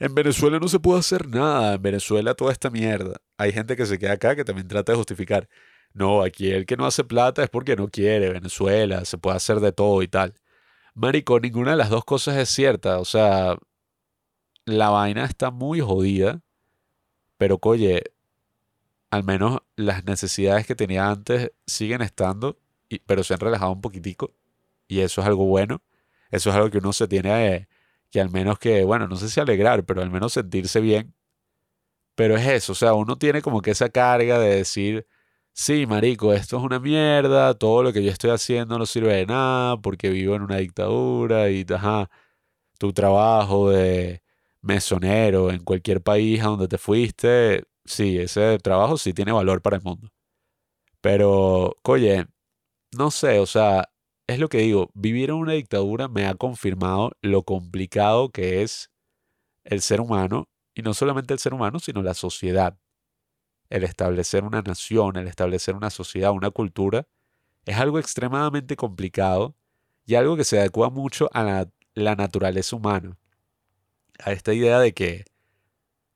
en 0.00 0.14
Venezuela 0.14 0.58
no 0.58 0.68
se 0.68 0.80
puede 0.80 1.00
hacer 1.00 1.28
nada, 1.28 1.74
en 1.74 1.82
Venezuela 1.82 2.34
toda 2.34 2.52
esta 2.52 2.70
mierda. 2.70 3.20
Hay 3.36 3.52
gente 3.52 3.76
que 3.76 3.86
se 3.86 3.98
queda 3.98 4.14
acá 4.14 4.34
que 4.36 4.44
también 4.44 4.66
trata 4.68 4.92
de 4.92 4.96
justificar. 4.96 5.48
No, 5.92 6.22
aquí 6.22 6.50
el 6.50 6.66
que 6.66 6.76
no 6.76 6.86
hace 6.86 7.04
plata 7.04 7.42
es 7.44 7.50
porque 7.50 7.76
no 7.76 7.88
quiere, 7.88 8.30
Venezuela, 8.30 9.04
se 9.04 9.18
puede 9.18 9.36
hacer 9.36 9.60
de 9.60 9.72
todo 9.72 10.02
y 10.02 10.08
tal. 10.08 10.34
Marico, 10.98 11.40
ninguna 11.40 11.70
de 11.70 11.76
las 11.78 11.88
dos 11.88 12.04
cosas 12.04 12.36
es 12.36 12.50
cierta, 12.50 12.98
o 12.98 13.04
sea, 13.06 13.56
la 14.66 14.90
vaina 14.90 15.24
está 15.24 15.50
muy 15.50 15.80
jodida, 15.80 16.42
pero 17.38 17.58
oye, 17.62 18.04
al 19.10 19.24
menos 19.24 19.60
las 19.76 20.04
necesidades 20.04 20.66
que 20.66 20.74
tenía 20.74 21.08
antes 21.10 21.52
siguen 21.66 22.02
estando, 22.02 22.58
y- 22.88 22.98
pero 23.00 23.22
se 23.24 23.34
han 23.34 23.40
relajado 23.40 23.72
un 23.72 23.80
poquitico, 23.80 24.32
y 24.88 25.00
eso 25.00 25.20
es 25.22 25.26
algo 25.26 25.46
bueno, 25.46 25.82
eso 26.30 26.50
es 26.50 26.56
algo 26.56 26.70
que 26.70 26.78
uno 26.78 26.92
se 26.92 27.08
tiene 27.08 27.68
que 28.10 28.20
al 28.20 28.30
menos 28.30 28.58
que, 28.58 28.84
bueno, 28.84 29.08
no 29.08 29.16
sé 29.16 29.28
si 29.28 29.40
alegrar, 29.40 29.84
pero 29.84 30.02
al 30.02 30.10
menos 30.10 30.32
sentirse 30.34 30.80
bien, 30.80 31.14
pero 32.14 32.36
es 32.36 32.46
eso, 32.46 32.72
o 32.72 32.74
sea, 32.74 32.94
uno 32.94 33.16
tiene 33.16 33.42
como 33.42 33.62
que 33.62 33.70
esa 33.70 33.88
carga 33.90 34.38
de 34.38 34.56
decir, 34.56 35.06
sí, 35.58 35.86
marico, 35.86 36.32
esto 36.32 36.56
es 36.58 36.62
una 36.62 36.78
mierda, 36.78 37.52
todo 37.54 37.82
lo 37.82 37.92
que 37.92 38.02
yo 38.04 38.10
estoy 38.12 38.30
haciendo 38.30 38.78
no 38.78 38.86
sirve 38.86 39.14
de 39.14 39.26
nada 39.26 39.76
porque 39.80 40.08
vivo 40.10 40.36
en 40.36 40.42
una 40.42 40.58
dictadura 40.58 41.50
y, 41.50 41.64
ajá, 41.74 42.08
tu 42.78 42.92
trabajo 42.92 43.70
de 43.70 44.22
mesonero 44.62 45.50
en 45.52 45.64
cualquier 45.64 46.02
país 46.02 46.40
a 46.42 46.46
donde 46.48 46.68
te 46.68 46.78
fuiste, 46.78 47.64
sí, 47.84 48.18
ese 48.18 48.58
trabajo 48.60 48.98
sí 48.98 49.14
tiene 49.14 49.32
valor 49.32 49.62
para 49.62 49.76
el 49.78 49.82
mundo. 49.82 50.10
Pero, 51.02 51.76
oye, 51.84 52.26
no 52.96 53.10
sé, 53.12 53.40
o 53.40 53.46
sea, 53.46 53.90
es 54.28 54.38
lo 54.40 54.48
que 54.50 54.58
digo, 54.60 54.90
vivir 54.94 55.30
en 55.30 55.36
una 55.36 55.54
dictadura 55.54 56.08
me 56.08 56.26
ha 56.26 56.34
confirmado 56.36 57.12
lo 57.22 57.44
complicado 57.44 58.30
que 58.30 58.62
es 58.62 58.90
el 59.64 59.82
ser 59.82 60.00
humano, 60.02 60.48
y 60.74 60.82
no 60.82 60.94
solamente 60.94 61.34
el 61.34 61.40
ser 61.40 61.54
humano, 61.54 61.80
sino 61.80 62.02
la 62.02 62.14
sociedad. 62.14 62.76
El 63.70 63.84
establecer 63.84 64.44
una 64.44 64.62
nación, 64.62 65.16
el 65.16 65.28
establecer 65.28 65.74
una 65.74 65.90
sociedad, 65.90 66.32
una 66.32 66.50
cultura, 66.50 67.06
es 67.66 67.76
algo 67.76 67.98
extremadamente 67.98 68.76
complicado 68.76 69.54
y 70.06 70.14
algo 70.14 70.36
que 70.36 70.44
se 70.44 70.58
adecua 70.58 70.90
mucho 70.90 71.28
a 71.32 71.44
la, 71.44 71.70
la 71.94 72.14
naturaleza 72.14 72.76
humana, 72.76 73.18
a 74.20 74.32
esta 74.32 74.54
idea 74.54 74.80
de 74.80 74.94
que 74.94 75.24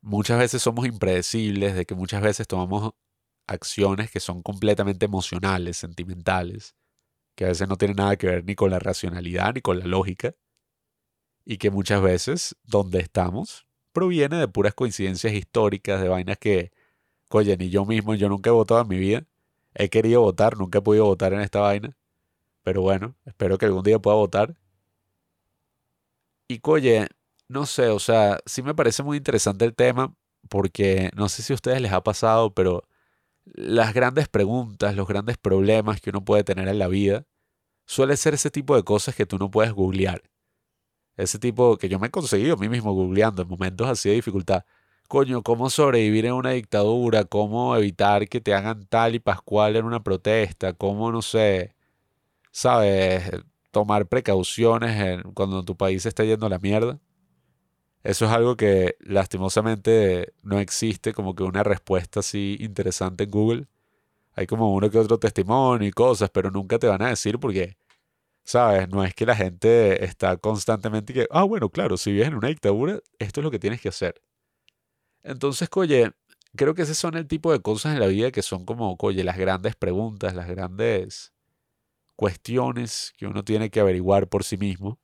muchas 0.01 0.39
veces 0.39 0.63
somos 0.63 0.87
impredecibles, 0.87 1.75
de 1.75 1.87
que 1.87 1.95
muchas 1.95 2.23
veces 2.23 2.47
tomamos 2.47 2.93
acciones 3.47 4.11
que 4.11 4.21
son 4.21 4.43
completamente 4.43 5.07
emocionales, 5.07 5.77
sentimentales, 5.77 6.75
que 7.35 7.45
a 7.45 7.49
veces 7.49 7.69
no 7.69 7.77
tienen 7.77 7.97
nada 7.97 8.17
que 8.17 8.27
ver 8.27 8.45
ni 8.45 8.55
con 8.55 8.71
la 8.71 8.79
racionalidad 8.79 9.55
ni 9.55 9.61
con 9.61 9.79
la 9.79 9.87
lógica, 9.87 10.35
y 11.45 11.59
que 11.59 11.71
muchas 11.71 12.03
veces 12.03 12.57
donde 12.65 13.01
estamos 13.01 13.67
proviene 13.93 14.37
de 14.37 14.49
puras 14.49 14.75
coincidencias 14.75 15.33
históricas, 15.33 16.01
de 16.01 16.09
vainas 16.09 16.39
que, 16.39 16.73
oye, 17.39 17.57
ni 17.57 17.71
yo 17.71 17.85
mismo, 17.87 18.15
yo 18.15 18.29
nunca 18.29 18.51
he 18.51 18.53
votado 18.53 18.81
en 18.83 18.89
mi 18.89 18.99
vida, 18.99 19.25
he 19.75 19.89
querido 19.91 20.21
votar, 20.23 20.57
nunca 20.59 20.79
he 20.79 20.83
podido 20.83 21.05
votar 21.07 21.33
en 21.33 21.41
esta 21.41 21.61
vaina, 21.61 21.97
pero 22.63 22.83
bueno, 22.83 23.17
espero 23.27 23.59
que 23.59 23.67
algún 23.67 23.83
día 23.83 23.99
pueda 23.99 24.17
votar. 24.17 24.57
Y 26.49 26.61
oye, 26.65 27.09
no 27.49 27.67
sé, 27.67 27.89
o 27.89 27.99
sea, 27.99 28.39
sí 28.47 28.63
me 28.63 28.75
parece 28.75 29.03
muy 29.03 29.17
interesante 29.17 29.65
el 29.65 29.75
tema, 29.75 30.15
porque 30.49 31.11
no 31.15 31.29
sé 31.29 31.43
si 31.43 31.53
a 31.53 31.57
ustedes 31.57 31.81
les 31.81 31.93
ha 31.93 32.03
pasado, 32.03 32.53
pero 32.55 32.85
las 33.45 33.95
grandes 33.95 34.29
preguntas, 34.29 34.97
los 34.97 35.09
grandes 35.09 35.39
problemas 35.39 36.01
que 36.01 36.11
uno 36.11 36.25
puede 36.25 36.45
tener 36.45 36.69
en 36.69 36.79
la 36.79 36.89
vida, 36.89 37.27
suele 37.87 38.17
ser 38.17 38.35
ese 38.35 38.51
tipo 38.51 38.77
de 38.77 38.85
cosas 38.85 39.15
que 39.15 39.27
tú 39.27 39.39
no 39.39 39.51
puedes 39.51 39.73
googlear. 39.73 40.23
Ese 41.17 41.39
tipo 41.39 41.77
que 41.77 41.89
yo 41.89 41.99
me 41.99 42.09
he 42.09 42.11
conseguido 42.11 42.55
a 42.55 42.59
mí 42.59 42.69
mismo 42.69 42.93
googleando 42.93 43.43
en 43.43 43.49
momentos 43.49 43.89
así 43.89 44.09
de 44.09 44.17
dificultad. 44.17 44.65
Coño, 45.13 45.43
¿cómo 45.43 45.69
sobrevivir 45.69 46.25
en 46.25 46.33
una 46.33 46.53
dictadura? 46.53 47.25
¿Cómo 47.27 47.77
evitar 47.77 48.29
que 48.31 48.41
te 48.41 48.55
hagan 48.55 48.87
tal 48.87 49.15
y 49.15 49.19
pascual 49.21 49.77
en 49.77 49.85
una 49.85 50.03
protesta? 50.03 50.73
¿Cómo, 50.73 51.13
no 51.13 51.21
sé, 51.21 51.75
sabes, 52.53 53.31
tomar 53.73 54.07
precauciones 54.09 55.01
en- 55.01 55.23
cuando 55.35 55.65
tu 55.65 55.77
país 55.77 56.03
se 56.05 56.11
está 56.11 56.25
yendo 56.25 56.47
a 56.47 56.51
la 56.51 56.59
mierda? 56.61 57.01
Eso 58.03 58.25
es 58.27 58.33
algo 58.33 58.57
que 58.57 58.97
lastimosamente 59.01 60.35
no 60.43 60.59
existe 60.59 61.13
como 61.13 61.35
que 61.37 61.45
una 61.45 61.63
respuesta 61.63 62.21
así 62.21 62.57
interesante 62.61 63.25
en 63.25 63.31
Google. 63.31 63.67
Hay 64.35 64.47
como 64.47 64.75
uno 64.75 64.91
que 64.91 64.99
otro 64.99 65.19
testimonio 65.19 65.89
y 65.89 65.93
cosas, 65.93 66.31
pero 66.31 66.51
nunca 66.51 66.79
te 66.79 66.89
van 66.89 67.03
a 67.03 67.09
decir 67.11 67.39
porque, 67.41 67.77
¿sabes? 68.45 68.89
No 68.91 69.05
es 69.05 69.15
que 69.15 69.27
la 69.27 69.37
gente 69.37 70.05
está 70.05 70.37
constantemente 70.39 71.15
que, 71.15 71.29
ah, 71.31 71.45
bueno, 71.45 71.71
claro, 71.71 71.97
si 71.99 72.13
vives 72.13 72.29
en 72.29 72.37
una 72.37 72.49
dictadura, 72.49 73.01
esto 73.19 73.41
es 73.41 73.45
lo 73.45 73.51
que 73.53 73.61
tienes 73.61 73.81
que 73.83 73.91
hacer. 73.91 74.23
Entonces, 75.23 75.69
oye, 75.75 76.13
creo 76.57 76.75
que 76.75 76.83
ese 76.83 76.95
son 76.95 77.17
el 77.17 77.27
tipo 77.27 77.53
de 77.53 77.61
cosas 77.61 77.95
en 77.95 78.01
la 78.01 78.07
vida 78.07 78.31
que 78.31 78.43
son 78.43 78.65
como, 78.65 78.97
oye, 79.01 79.25
las 79.25 79.39
grandes 79.39 79.77
preguntas, 79.77 80.35
las 80.35 80.49
grandes 80.49 81.33
cuestiones 82.17 83.13
que 83.17 83.27
uno 83.27 83.45
tiene 83.45 83.71
que 83.71 83.81
averiguar 83.81 84.29
por 84.29 84.45
sí 84.45 84.57
mismo. 84.57 84.99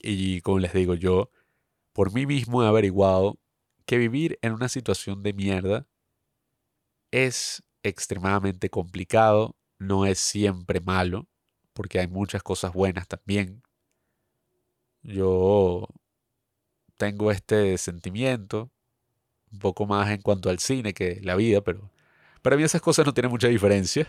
Y 0.00 0.40
como 0.42 0.58
les 0.58 0.72
digo, 0.72 0.94
yo 0.94 1.30
por 1.92 2.12
mí 2.12 2.26
mismo 2.26 2.62
he 2.62 2.68
averiguado 2.68 3.38
que 3.86 3.98
vivir 3.98 4.38
en 4.42 4.52
una 4.52 4.68
situación 4.68 5.22
de 5.22 5.32
mierda 5.32 5.88
es 7.10 7.62
extremadamente 7.82 8.70
complicado, 8.70 9.56
no 9.78 10.06
es 10.06 10.18
siempre 10.18 10.80
malo, 10.80 11.28
porque 11.72 12.00
hay 12.00 12.08
muchas 12.08 12.42
cosas 12.42 12.72
buenas 12.72 13.08
también. 13.08 13.62
Yo 15.02 15.86
tengo 16.96 17.30
este 17.30 17.78
sentimiento, 17.78 18.70
un 19.52 19.58
poco 19.58 19.86
más 19.86 20.10
en 20.10 20.20
cuanto 20.22 20.50
al 20.50 20.58
cine 20.58 20.94
que 20.94 21.20
la 21.22 21.36
vida, 21.36 21.60
pero 21.60 21.90
para 22.42 22.56
mí 22.56 22.62
esas 22.62 22.80
cosas 22.80 23.06
no 23.06 23.14
tienen 23.14 23.30
mucha 23.30 23.48
diferencia, 23.48 24.06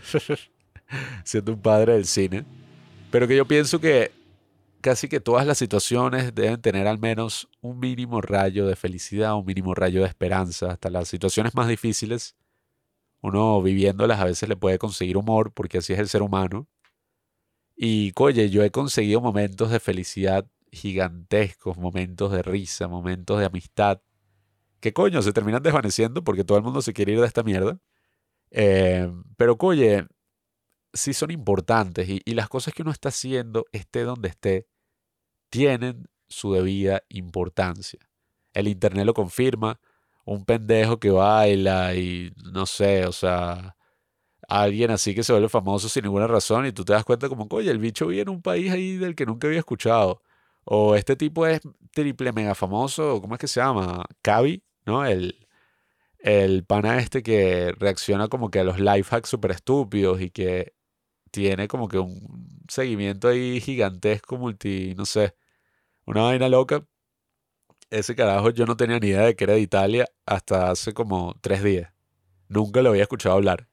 siendo 1.24 1.52
un 1.52 1.60
padre 1.60 1.94
del 1.94 2.06
cine. 2.06 2.44
Pero 3.10 3.26
que 3.26 3.36
yo 3.36 3.46
pienso 3.46 3.80
que 3.80 4.12
casi 4.80 5.08
que 5.08 5.20
todas 5.20 5.46
las 5.46 5.58
situaciones 5.58 6.34
deben 6.34 6.60
tener 6.60 6.86
al 6.86 6.98
menos 6.98 7.48
un 7.60 7.78
mínimo 7.78 8.20
rayo 8.20 8.66
de 8.66 8.76
felicidad, 8.76 9.36
un 9.36 9.44
mínimo 9.44 9.74
rayo 9.74 10.02
de 10.02 10.06
esperanza, 10.06 10.70
hasta 10.72 10.90
las 10.90 11.08
situaciones 11.08 11.54
más 11.54 11.68
difíciles. 11.68 12.36
Uno 13.20 13.60
viviéndolas 13.62 14.20
a 14.20 14.24
veces 14.24 14.48
le 14.48 14.56
puede 14.56 14.78
conseguir 14.78 15.16
humor, 15.16 15.52
porque 15.52 15.78
así 15.78 15.92
es 15.92 15.98
el 15.98 16.08
ser 16.08 16.22
humano. 16.22 16.68
Y, 17.76 18.12
oye, 18.16 18.50
yo 18.50 18.62
he 18.62 18.70
conseguido 18.70 19.20
momentos 19.20 19.70
de 19.70 19.80
felicidad 19.80 20.46
gigantescos, 20.72 21.76
momentos 21.76 22.32
de 22.32 22.42
risa, 22.42 22.88
momentos 22.88 23.38
de 23.38 23.46
amistad, 23.46 24.00
que 24.80 24.92
coño, 24.92 25.22
se 25.22 25.32
terminan 25.32 25.62
desvaneciendo 25.62 26.24
porque 26.24 26.44
todo 26.44 26.58
el 26.58 26.64
mundo 26.64 26.82
se 26.82 26.92
quiere 26.92 27.12
ir 27.12 27.20
de 27.20 27.26
esta 27.26 27.42
mierda. 27.42 27.78
Eh, 28.50 29.10
pero, 29.36 29.56
oye, 29.60 30.06
sí 30.92 31.14
son 31.14 31.30
importantes 31.30 32.08
y, 32.08 32.22
y 32.24 32.34
las 32.34 32.48
cosas 32.48 32.74
que 32.74 32.82
uno 32.82 32.90
está 32.90 33.10
haciendo, 33.10 33.66
esté 33.72 34.04
donde 34.04 34.28
esté, 34.28 34.66
tienen 35.50 36.08
su 36.28 36.52
debida 36.54 37.02
importancia. 37.08 38.00
El 38.54 38.68
internet 38.68 39.04
lo 39.06 39.14
confirma. 39.14 39.80
Un 40.24 40.44
pendejo 40.44 41.00
que 41.00 41.10
baila 41.10 41.94
y 41.94 42.32
no 42.52 42.66
sé, 42.66 43.06
o 43.06 43.12
sea, 43.12 43.76
alguien 44.48 44.90
así 44.90 45.14
que 45.14 45.24
se 45.24 45.32
vuelve 45.32 45.48
famoso 45.48 45.88
sin 45.88 46.04
ninguna 46.04 46.26
razón 46.26 46.66
y 46.66 46.72
tú 46.72 46.84
te 46.84 46.92
das 46.92 47.04
cuenta 47.04 47.28
como, 47.28 47.46
oye, 47.50 47.70
el 47.70 47.78
bicho 47.78 48.08
vive 48.08 48.22
en 48.22 48.28
un 48.28 48.42
país 48.42 48.70
ahí 48.72 48.96
del 48.96 49.14
que 49.14 49.26
nunca 49.26 49.46
había 49.48 49.60
escuchado. 49.60 50.22
O 50.64 50.94
este 50.94 51.16
tipo 51.16 51.46
es 51.46 51.60
triple 51.92 52.32
mega 52.32 52.54
famoso, 52.54 53.20
¿cómo 53.20 53.34
es 53.34 53.40
que 53.40 53.48
se 53.48 53.60
llama? 53.60 54.04
Cavi, 54.22 54.62
¿no? 54.86 55.04
El, 55.06 55.48
el 56.18 56.64
pana 56.64 56.98
este 56.98 57.22
que 57.22 57.72
reacciona 57.78 58.28
como 58.28 58.50
que 58.50 58.60
a 58.60 58.64
los 58.64 58.80
life 58.80 59.14
hacks 59.14 59.28
súper 59.30 59.52
estúpidos 59.52 60.20
y 60.20 60.30
que 60.30 60.74
tiene 61.30 61.68
como 61.68 61.88
que 61.88 61.98
un 61.98 62.64
seguimiento 62.68 63.28
ahí 63.28 63.60
gigantesco, 63.60 64.36
multi, 64.38 64.94
no 64.96 65.06
sé, 65.06 65.34
una 66.06 66.22
vaina 66.22 66.48
loca. 66.48 66.86
Ese 67.90 68.14
carajo 68.14 68.50
yo 68.50 68.66
no 68.66 68.76
tenía 68.76 68.98
ni 69.00 69.08
idea 69.08 69.22
de 69.22 69.36
que 69.36 69.44
era 69.44 69.54
de 69.54 69.60
Italia 69.60 70.06
hasta 70.26 70.70
hace 70.70 70.92
como 70.94 71.34
tres 71.40 71.62
días. 71.62 71.92
Nunca 72.48 72.82
lo 72.82 72.90
había 72.90 73.02
escuchado 73.02 73.36
hablar. 73.36 73.68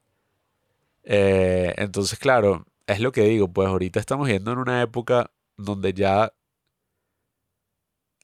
Eh, 1.04 1.74
entonces, 1.78 2.20
claro, 2.20 2.65
es 2.88 3.00
lo 3.00 3.12
que 3.12 3.22
digo, 3.24 3.52
pues 3.52 3.67
ahorita 3.67 4.00
estamos 4.00 4.28
yendo 4.30 4.52
en 4.52 4.60
una 4.60 4.82
época 4.82 5.32
donde 5.58 5.93
ya 5.93 6.34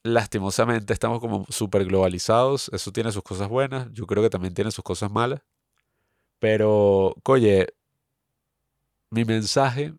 lastimosamente 0.04 0.92
estamos 0.92 1.18
como 1.20 1.46
súper 1.48 1.84
globalizados. 1.86 2.70
Eso 2.72 2.92
tiene 2.92 3.10
sus 3.10 3.22
cosas 3.24 3.48
buenas, 3.48 3.88
yo 3.92 4.06
creo 4.06 4.22
que 4.22 4.30
también 4.30 4.54
tiene 4.54 4.70
sus 4.70 4.84
cosas 4.84 5.10
malas. 5.10 5.40
Pero, 6.38 7.14
oye, 7.24 7.66
mi 9.10 9.24
mensaje, 9.24 9.94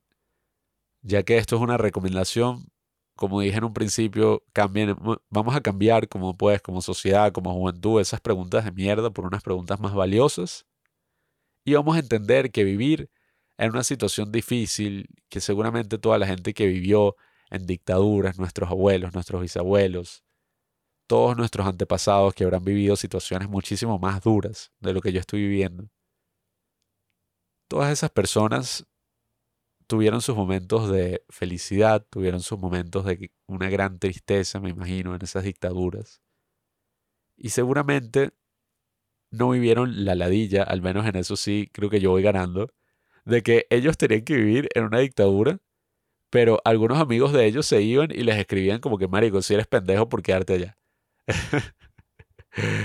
ya 1.02 1.24
que 1.24 1.38
esto 1.38 1.56
es 1.56 1.62
una 1.62 1.78
recomendación, 1.78 2.68
como 3.16 3.42
dije 3.42 3.58
en 3.58 3.64
un 3.66 3.74
principio, 3.74 4.44
cambien, 4.54 4.96
vamos 5.30 5.56
a 5.56 5.62
cambiar 5.62 6.08
como 6.10 6.36
pues, 6.38 6.62
como 6.62 6.82
sociedad, 6.82 7.32
como 7.32 7.54
juventud, 7.54 8.02
esas 8.02 8.22
preguntas 8.22 8.66
de 8.66 8.72
mierda 8.72 9.10
por 9.12 9.26
unas 9.26 9.44
preguntas 9.44 9.80
más 9.80 9.94
valiosas. 9.94 10.66
Y 11.64 11.74
vamos 11.74 11.96
a 11.96 12.00
entender 12.00 12.52
que 12.52 12.64
vivir 12.64 13.10
en 13.58 13.72
una 13.72 13.84
situación 13.84 14.32
difícil, 14.32 15.08
que 15.30 15.42
seguramente 15.42 15.98
toda 15.98 16.18
la 16.20 16.28
gente 16.28 16.54
que 16.54 16.68
vivió 16.68 17.16
en 17.50 17.66
dictaduras, 17.66 18.38
nuestros 18.40 18.70
abuelos, 18.70 19.14
nuestros 19.14 19.42
bisabuelos, 19.42 20.24
todos 21.08 21.38
nuestros 21.38 21.68
antepasados 21.68 22.34
que 22.34 22.44
habrán 22.44 22.64
vivido 22.64 22.96
situaciones 22.96 23.50
muchísimo 23.50 24.00
más 24.00 24.22
duras 24.22 24.72
de 24.80 24.94
lo 24.94 25.02
que 25.02 25.14
yo 25.14 25.20
estoy 25.20 25.42
viviendo. 25.42 25.90
Todas 27.68 27.92
esas 27.92 28.12
personas 28.12 28.86
tuvieron 29.88 30.22
sus 30.22 30.36
momentos 30.36 30.92
de 30.92 31.24
felicidad, 31.30 32.06
tuvieron 32.10 32.42
sus 32.42 32.60
momentos 32.60 33.06
de 33.06 33.32
una 33.48 33.70
gran 33.70 34.00
tristeza, 34.00 34.60
me 34.60 34.70
imagino, 34.70 35.16
en 35.16 35.22
esas 35.22 35.44
dictaduras. 35.44 36.22
Y 37.38 37.50
seguramente 37.50 38.32
no 39.32 39.50
vivieron 39.50 40.06
la 40.06 40.16
ladilla, 40.16 40.64
al 40.64 40.82
menos 40.82 41.06
en 41.06 41.16
eso 41.16 41.36
sí 41.36 41.70
creo 41.74 41.90
que 41.90 42.00
yo 42.00 42.12
voy 42.12 42.24
ganando, 42.24 42.74
de 43.26 43.42
que 43.44 43.68
ellos 43.70 43.98
tenían 43.98 44.24
que 44.24 44.36
vivir 44.36 44.70
en 44.76 44.86
una 44.86 45.00
dictadura, 45.00 45.60
pero 46.36 46.60
algunos 46.66 47.00
amigos 47.00 47.32
de 47.32 47.46
ellos 47.46 47.66
se 47.66 47.82
iban 47.82 48.12
y 48.12 48.24
les 48.24 48.38
escribían 48.38 48.82
como 48.82 48.98
que, 48.98 49.08
marico, 49.08 49.42
si 49.42 49.54
eres 49.54 49.68
pendejo 49.68 50.10
por 50.10 50.22
quedarte 50.22 50.56
allá. 50.56 50.78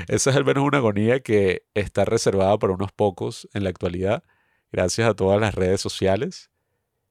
Esa 0.06 0.30
es 0.30 0.36
al 0.36 0.44
menos 0.44 0.62
una 0.62 0.78
agonía 0.78 1.18
que 1.18 1.64
está 1.74 2.04
reservada 2.04 2.56
para 2.60 2.74
unos 2.74 2.92
pocos 2.92 3.48
en 3.52 3.64
la 3.64 3.70
actualidad, 3.70 4.22
gracias 4.70 5.08
a 5.08 5.14
todas 5.14 5.40
las 5.40 5.56
redes 5.56 5.80
sociales. 5.80 6.48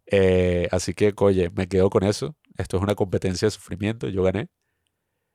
Eh, 0.05 0.69
así 0.71 0.93
que, 0.93 1.13
oye, 1.17 1.49
me 1.49 1.67
quedo 1.67 1.89
con 1.89 2.05
eso. 2.05 2.37
Esto 2.57 2.77
es 2.77 2.83
una 2.83 2.95
competencia 2.95 3.47
de 3.47 3.51
sufrimiento, 3.51 4.07
yo 4.07 4.23
gané. 4.23 4.47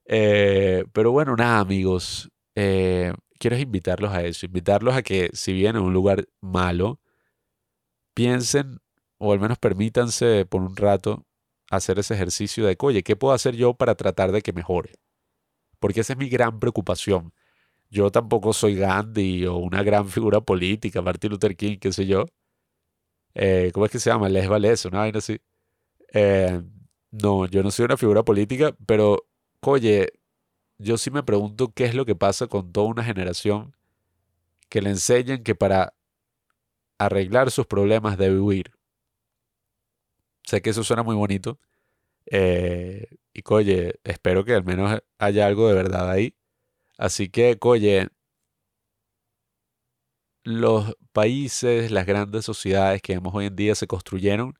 Eh, 0.06 0.86
pero 0.94 1.12
bueno, 1.12 1.36
nada, 1.36 1.60
amigos. 1.60 2.30
Eh, 2.54 3.12
quiero 3.38 3.58
invitarlos 3.58 4.10
a 4.10 4.24
eso, 4.24 4.46
invitarlos 4.46 4.94
a 4.94 5.02
que 5.02 5.28
si 5.34 5.52
vienen 5.52 5.82
a 5.82 5.84
un 5.84 5.92
lugar 5.92 6.24
malo, 6.40 6.98
piensen 8.14 8.80
o 9.24 9.32
al 9.32 9.40
menos 9.40 9.58
permítanse 9.58 10.46
por 10.46 10.62
un 10.62 10.76
rato 10.76 11.24
hacer 11.70 11.98
ese 11.98 12.14
ejercicio 12.14 12.66
de, 12.66 12.76
oye, 12.80 13.02
¿qué 13.02 13.16
puedo 13.16 13.32
hacer 13.34 13.56
yo 13.56 13.74
para 13.74 13.94
tratar 13.94 14.32
de 14.32 14.42
que 14.42 14.52
mejore? 14.52 14.94
Porque 15.80 16.00
esa 16.00 16.12
es 16.12 16.18
mi 16.18 16.28
gran 16.28 16.60
preocupación. 16.60 17.32
Yo 17.90 18.10
tampoco 18.10 18.52
soy 18.52 18.76
Gandhi 18.76 19.46
o 19.46 19.56
una 19.56 19.82
gran 19.82 20.08
figura 20.10 20.40
política, 20.40 21.02
Martin 21.02 21.32
Luther 21.32 21.56
King, 21.56 21.78
qué 21.78 21.92
sé 21.92 22.06
yo. 22.06 22.26
Eh, 23.34 23.70
¿Cómo 23.72 23.87
es 23.87 23.92
que 23.92 23.98
se 23.98 24.10
llama? 24.10 24.28
Les 24.28 24.48
Vales, 24.48 24.84
una 24.84 25.00
vaina 25.00 25.18
así. 25.18 25.38
Eh, 26.12 26.62
no, 27.10 27.46
yo 27.46 27.62
no 27.62 27.70
soy 27.70 27.87
una 27.87 27.96
figura 27.96 28.24
política, 28.24 28.76
pero, 28.87 29.26
oye, 29.60 30.12
yo 30.78 30.98
sí 30.98 31.10
me 31.10 31.22
pregunto 31.22 31.72
qué 31.72 31.84
es 31.87 31.94
lo 31.94 32.04
que 32.04 32.14
pasa 32.14 32.46
con 32.46 32.72
toda 32.72 32.88
una 32.88 33.04
generación 33.04 33.74
que 34.68 34.82
le 34.82 34.90
enseñan 34.90 35.42
que 35.42 35.54
para 35.54 35.94
arreglar 36.98 37.50
sus 37.50 37.66
problemas 37.66 38.18
debe 38.18 38.40
huir. 38.40 38.72
Sé 40.44 40.62
que 40.62 40.70
eso 40.70 40.85
suena 40.85 41.02
muy 41.02 41.14
bonito. 41.16 41.59
Eh, 42.26 43.09
y 43.33 43.42
coye, 43.42 44.00
espero 44.04 44.44
que 44.44 44.54
al 44.54 44.64
menos 44.64 45.00
haya 45.18 45.46
algo 45.46 45.68
de 45.68 45.74
verdad 45.74 46.11
ahí. 46.11 46.37
Así 46.98 47.28
que, 47.30 47.59
coye, 47.59 48.09
los 50.44 50.94
países, 51.12 51.90
las 51.90 52.07
grandes 52.07 52.44
sociedades 52.44 53.02
que 53.02 53.14
vemos 53.14 53.35
hoy 53.35 53.46
en 53.46 53.57
día 53.57 53.74
se 53.74 53.87
construyeron 53.87 54.54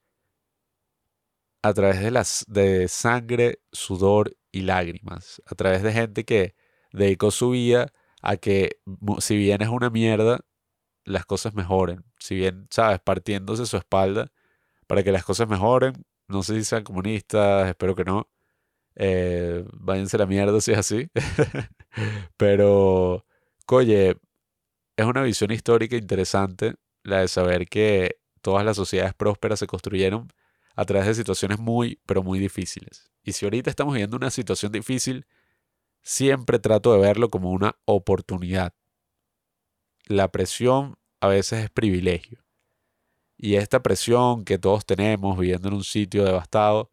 a 1.63 1.73
través 1.73 2.01
de, 2.01 2.11
las, 2.11 2.45
de 2.49 2.89
sangre, 2.89 3.61
sudor 3.73 4.37
y 4.53 4.63
lágrimas, 4.63 5.43
a 5.47 5.55
través 5.55 5.83
de 5.83 5.93
gente 5.93 6.25
que 6.25 6.55
dedicó 6.93 7.31
su 7.31 7.51
vida 7.51 7.93
a 8.23 8.37
que, 8.37 8.81
si 9.19 9.37
bien 9.37 9.63
es 9.63 9.69
una 9.69 9.91
mierda, 9.91 10.41
las 11.05 11.27
cosas 11.27 11.55
mejoren. 11.55 12.05
Si 12.19 12.37
bien, 12.37 12.67
sabes, 12.71 13.01
partiéndose 13.01 13.67
su 13.67 13.77
espalda 13.77 14.33
para 14.87 15.03
que 15.03 15.13
las 15.13 15.25
cosas 15.25 15.49
mejoren. 15.49 15.95
No 16.29 16.43
sé 16.43 16.55
si 16.57 16.65
sean 16.65 16.85
comunistas, 16.85 17.69
espero 17.69 17.95
que 17.95 18.05
no. 18.05 18.29
Eh, 18.97 19.65
váyanse 19.73 20.17
a 20.17 20.21
la 20.21 20.27
mierda 20.27 20.61
si 20.61 20.73
es 20.73 20.79
así. 20.79 21.09
Pero, 22.37 23.27
oye, 23.69 24.17
es 24.97 25.07
una 25.07 25.23
visión 25.23 25.51
histórica 25.51 25.97
interesante 25.97 26.75
la 27.03 27.21
de 27.21 27.29
saber 27.29 27.69
que 27.69 28.17
todas 28.41 28.65
las 28.65 28.77
sociedades 28.77 29.15
prósperas 29.15 29.59
se 29.59 29.67
construyeron 29.67 30.33
a 30.77 30.85
través 30.85 31.07
de 31.07 31.15
situaciones 31.15 31.59
muy, 31.59 32.01
pero 32.07 32.23
muy 32.23 32.39
difíciles. 32.39 33.11
Y 33.23 33.33
si 33.33 33.47
ahorita 33.47 33.71
estamos 33.71 33.95
viviendo 33.95 34.17
una 34.17 34.31
situación 34.31 34.73
difícil, 34.73 35.27
siempre 36.03 36.59
trato 36.59 36.93
de 36.93 37.01
verlo 37.01 37.31
como 37.31 37.51
una 37.51 37.77
oportunidad. 37.85 38.75
La 40.07 40.31
presión 40.31 40.97
a 41.21 41.29
veces 41.29 41.65
es 41.65 41.71
privilegio. 41.71 42.44
Y 43.45 43.57
esta 43.57 43.83
presión 43.83 44.43
que 44.43 44.57
todos 44.57 44.87
tenemos 44.87 45.39
viviendo 45.39 45.69
en 45.69 45.75
un 45.75 45.85
sitio 45.85 46.25
devastado 46.25 46.91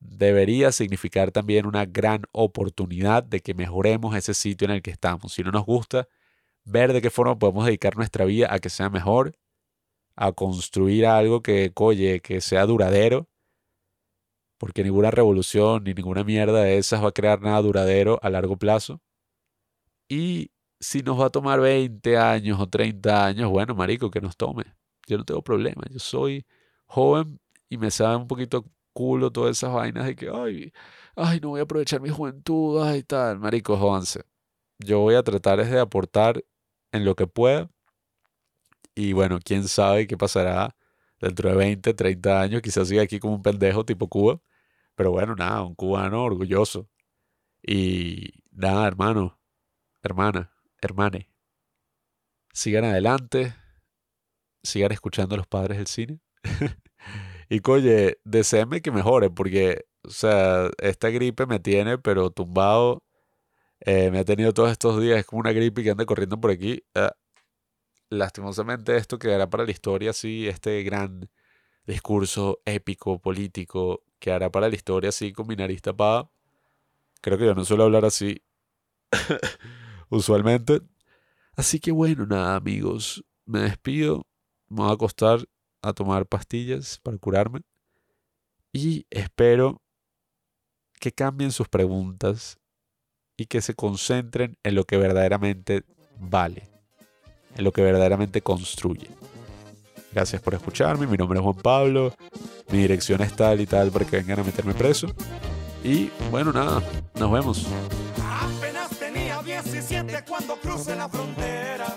debería 0.00 0.72
significar 0.72 1.32
también 1.32 1.66
una 1.66 1.84
gran 1.84 2.22
oportunidad 2.32 3.22
de 3.22 3.40
que 3.40 3.52
mejoremos 3.52 4.16
ese 4.16 4.32
sitio 4.32 4.64
en 4.64 4.70
el 4.70 4.80
que 4.80 4.90
estamos. 4.90 5.34
Si 5.34 5.42
no 5.42 5.50
nos 5.50 5.66
gusta, 5.66 6.08
ver 6.64 6.94
de 6.94 7.02
qué 7.02 7.10
forma 7.10 7.38
podemos 7.38 7.66
dedicar 7.66 7.94
nuestra 7.94 8.24
vida 8.24 8.48
a 8.50 8.58
que 8.58 8.70
sea 8.70 8.88
mejor, 8.88 9.36
a 10.16 10.32
construir 10.32 11.04
algo 11.04 11.42
que, 11.42 11.74
coye, 11.74 12.20
que 12.20 12.40
sea 12.40 12.64
duradero, 12.64 13.28
porque 14.56 14.82
ninguna 14.82 15.10
revolución 15.10 15.84
ni 15.84 15.92
ninguna 15.92 16.24
mierda 16.24 16.62
de 16.62 16.78
esas 16.78 17.04
va 17.04 17.08
a 17.08 17.12
crear 17.12 17.42
nada 17.42 17.60
duradero 17.60 18.18
a 18.22 18.30
largo 18.30 18.56
plazo. 18.56 19.02
Y 20.08 20.52
si 20.80 21.02
nos 21.02 21.20
va 21.20 21.26
a 21.26 21.30
tomar 21.30 21.60
20 21.60 22.16
años 22.16 22.58
o 22.60 22.66
30 22.66 23.26
años, 23.26 23.50
bueno, 23.50 23.74
marico, 23.74 24.10
que 24.10 24.22
nos 24.22 24.38
tome. 24.38 24.64
Yo 25.06 25.18
no 25.18 25.24
tengo 25.24 25.42
problema. 25.42 25.82
Yo 25.90 25.98
soy 25.98 26.46
joven 26.86 27.40
y 27.68 27.78
me 27.78 27.90
sabe 27.90 28.16
un 28.16 28.26
poquito 28.26 28.64
culo 28.92 29.30
todas 29.30 29.56
esas 29.56 29.72
vainas 29.72 30.06
de 30.06 30.16
que, 30.16 30.30
ay, 30.32 30.72
ay, 31.16 31.40
no 31.40 31.50
voy 31.50 31.60
a 31.60 31.64
aprovechar 31.64 32.00
mi 32.00 32.08
juventud, 32.08 32.82
ay, 32.82 33.02
tal. 33.02 33.38
Marico, 33.38 33.76
jódanse. 33.76 34.22
Yo 34.78 35.00
voy 35.00 35.14
a 35.14 35.22
tratar 35.22 35.64
de 35.64 35.78
aportar 35.78 36.44
en 36.92 37.04
lo 37.04 37.14
que 37.14 37.26
pueda. 37.26 37.70
Y 38.94 39.12
bueno, 39.12 39.38
quién 39.44 39.68
sabe 39.68 40.06
qué 40.06 40.16
pasará 40.16 40.74
dentro 41.20 41.50
de 41.50 41.56
20, 41.56 41.94
30 41.94 42.40
años. 42.40 42.62
Quizás 42.62 42.88
siga 42.88 43.02
aquí 43.02 43.18
como 43.18 43.34
un 43.34 43.42
pendejo 43.42 43.84
tipo 43.84 44.08
Cuba. 44.08 44.40
Pero 44.94 45.12
bueno, 45.12 45.34
nada, 45.36 45.62
un 45.62 45.74
cubano 45.74 46.24
orgulloso. 46.24 46.88
Y 47.62 48.42
nada, 48.50 48.86
hermano, 48.86 49.38
hermana, 50.02 50.50
hermane. 50.80 51.28
Sigan 52.52 52.84
adelante. 52.84 53.54
Sigan 54.66 54.92
escuchando 54.92 55.34
a 55.34 55.38
los 55.38 55.46
padres 55.46 55.78
del 55.78 55.86
cine. 55.86 56.20
y 57.48 57.60
coye, 57.60 58.18
deseenme 58.24 58.82
que 58.82 58.90
mejore, 58.90 59.30
porque, 59.30 59.86
o 60.02 60.10
sea, 60.10 60.70
esta 60.78 61.10
gripe 61.10 61.46
me 61.46 61.60
tiene, 61.60 61.98
pero 61.98 62.30
tumbado 62.30 63.02
eh, 63.80 64.10
me 64.10 64.18
ha 64.20 64.24
tenido 64.24 64.52
todos 64.52 64.70
estos 64.72 65.00
días, 65.00 65.18
es 65.18 65.26
como 65.26 65.40
una 65.40 65.52
gripe 65.52 65.82
que 65.82 65.90
anda 65.90 66.06
corriendo 66.06 66.40
por 66.40 66.50
aquí. 66.50 66.84
Ah, 66.94 67.12
lastimosamente 68.10 68.96
esto 68.96 69.18
quedará 69.18 69.48
para 69.50 69.64
la 69.64 69.70
historia, 69.70 70.12
sí, 70.12 70.48
este 70.48 70.82
gran 70.82 71.28
discurso 71.86 72.60
épico, 72.64 73.20
político, 73.20 74.02
quedará 74.18 74.50
para 74.50 74.68
la 74.68 74.74
historia, 74.74 75.12
sí, 75.12 75.32
con 75.32 75.46
mi 75.46 75.56
nariz 75.56 75.82
tapada. 75.82 76.30
Creo 77.22 77.38
que 77.38 77.46
yo 77.46 77.54
no 77.54 77.64
suelo 77.64 77.84
hablar 77.84 78.04
así 78.04 78.42
usualmente. 80.10 80.80
Así 81.56 81.80
que 81.80 81.92
bueno, 81.92 82.26
nada, 82.26 82.56
amigos, 82.56 83.24
me 83.46 83.60
despido, 83.60 84.26
me 84.68 84.82
voy 84.82 84.90
a 84.90 84.94
acostar 84.94 85.40
a 85.82 85.92
tomar 85.92 86.26
pastillas 86.26 86.98
para 87.02 87.18
curarme 87.18 87.60
y 88.72 89.06
espero 89.10 89.80
que 91.00 91.12
cambien 91.12 91.52
sus 91.52 91.68
preguntas 91.68 92.58
y 93.36 93.46
que 93.46 93.60
se 93.60 93.74
concentren 93.74 94.58
en 94.62 94.74
lo 94.74 94.84
que 94.84 94.96
verdaderamente 94.96 95.84
vale, 96.18 96.68
en 97.56 97.64
lo 97.64 97.72
que 97.72 97.82
verdaderamente 97.82 98.40
construye. 98.40 99.08
Gracias 100.12 100.40
por 100.40 100.54
escucharme, 100.54 101.06
mi 101.06 101.16
nombre 101.16 101.38
es 101.38 101.42
Juan 101.44 101.56
Pablo, 101.56 102.14
mi 102.70 102.78
dirección 102.78 103.20
es 103.20 103.36
tal 103.36 103.60
y 103.60 103.66
tal 103.66 103.90
para 103.90 104.06
que 104.06 104.16
vengan 104.16 104.40
a 104.40 104.44
meterme 104.44 104.74
preso. 104.74 105.08
Y 105.84 106.10
bueno, 106.30 106.52
nada, 106.52 106.82
nos 107.14 107.30
vemos. 107.30 107.66
Apenas 108.18 108.90
tenía 108.98 109.42
17 109.42 110.24
cuando 110.26 110.58
la 110.96 111.08
frontera. 111.08 111.96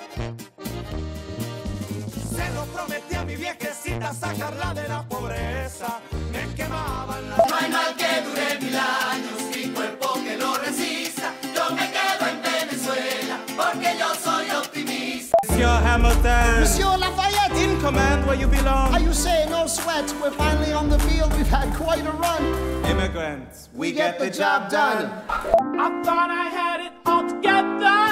prometí 2.79 3.15
a 3.15 3.25
mi 3.25 3.35
viejecita 3.35 4.13
sacarla 4.13 4.73
de 4.73 4.87
la 4.87 5.03
pobreza. 5.03 5.99
Me 6.31 6.53
quemaban 6.55 7.29
las... 7.29 7.37
No 7.37 7.55
hay 7.55 7.69
mal 7.71 7.95
que 7.95 8.21
dure 8.21 8.59
mil 8.61 8.77
años, 8.77 9.37
mi 9.55 9.69
cuerpo 9.73 10.13
que 10.23 10.37
lo 10.37 10.53
resista. 10.57 11.33
Yo 11.55 11.75
me 11.75 11.91
quedo 11.91 12.27
en 12.29 12.41
Venezuela, 12.41 13.39
porque 13.57 13.97
yo 13.97 14.15
soy 14.15 14.49
optimista. 14.51 15.35
Monsieur 15.47 15.69
Hamilton. 15.69 16.59
Monsieur 16.59 16.97
Lafayette. 16.97 17.37
In 17.59 17.81
command 17.81 18.25
where 18.25 18.39
you 18.39 18.47
belong. 18.47 18.93
Are 18.93 19.01
you 19.01 19.13
saying 19.13 19.49
no 19.49 19.67
sweat? 19.67 20.13
We're 20.21 20.31
finally 20.31 20.71
on 20.71 20.89
the 20.89 20.99
field, 20.99 21.33
we've 21.35 21.49
had 21.49 21.73
quite 21.75 22.05
a 22.05 22.11
run. 22.11 22.41
Immigrants, 22.85 23.69
we, 23.73 23.79
we 23.79 23.91
get, 23.91 24.17
get, 24.17 24.19
the, 24.19 24.25
the 24.25 24.31
job, 24.31 24.71
job 24.71 24.71
done. 24.71 25.09
done. 25.27 25.79
I 25.79 26.03
thought 26.03 26.29
I 26.29 26.49
had 26.49 26.79
it 26.85 26.93
all 27.05 27.27
together, 27.27 28.07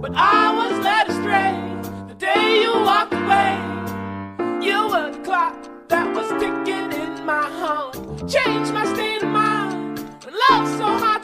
but 0.00 0.12
I 0.14 0.54
was 0.54 0.84
led 0.84 1.08
astray 1.08 1.79
day 2.20 2.60
you 2.60 2.72
walked 2.84 3.14
away, 3.14 3.56
you 4.60 4.78
were 4.88 5.10
the 5.10 5.22
clock 5.24 5.56
that 5.88 6.14
was 6.14 6.28
ticking 6.32 6.92
in 6.92 7.24
my 7.24 7.46
heart. 7.60 7.94
Changed 8.28 8.74
my 8.74 8.84
state 8.92 9.22
of 9.22 9.30
mind. 9.30 9.98
Love 10.50 10.68
so 10.76 10.84
hard. 10.84 11.19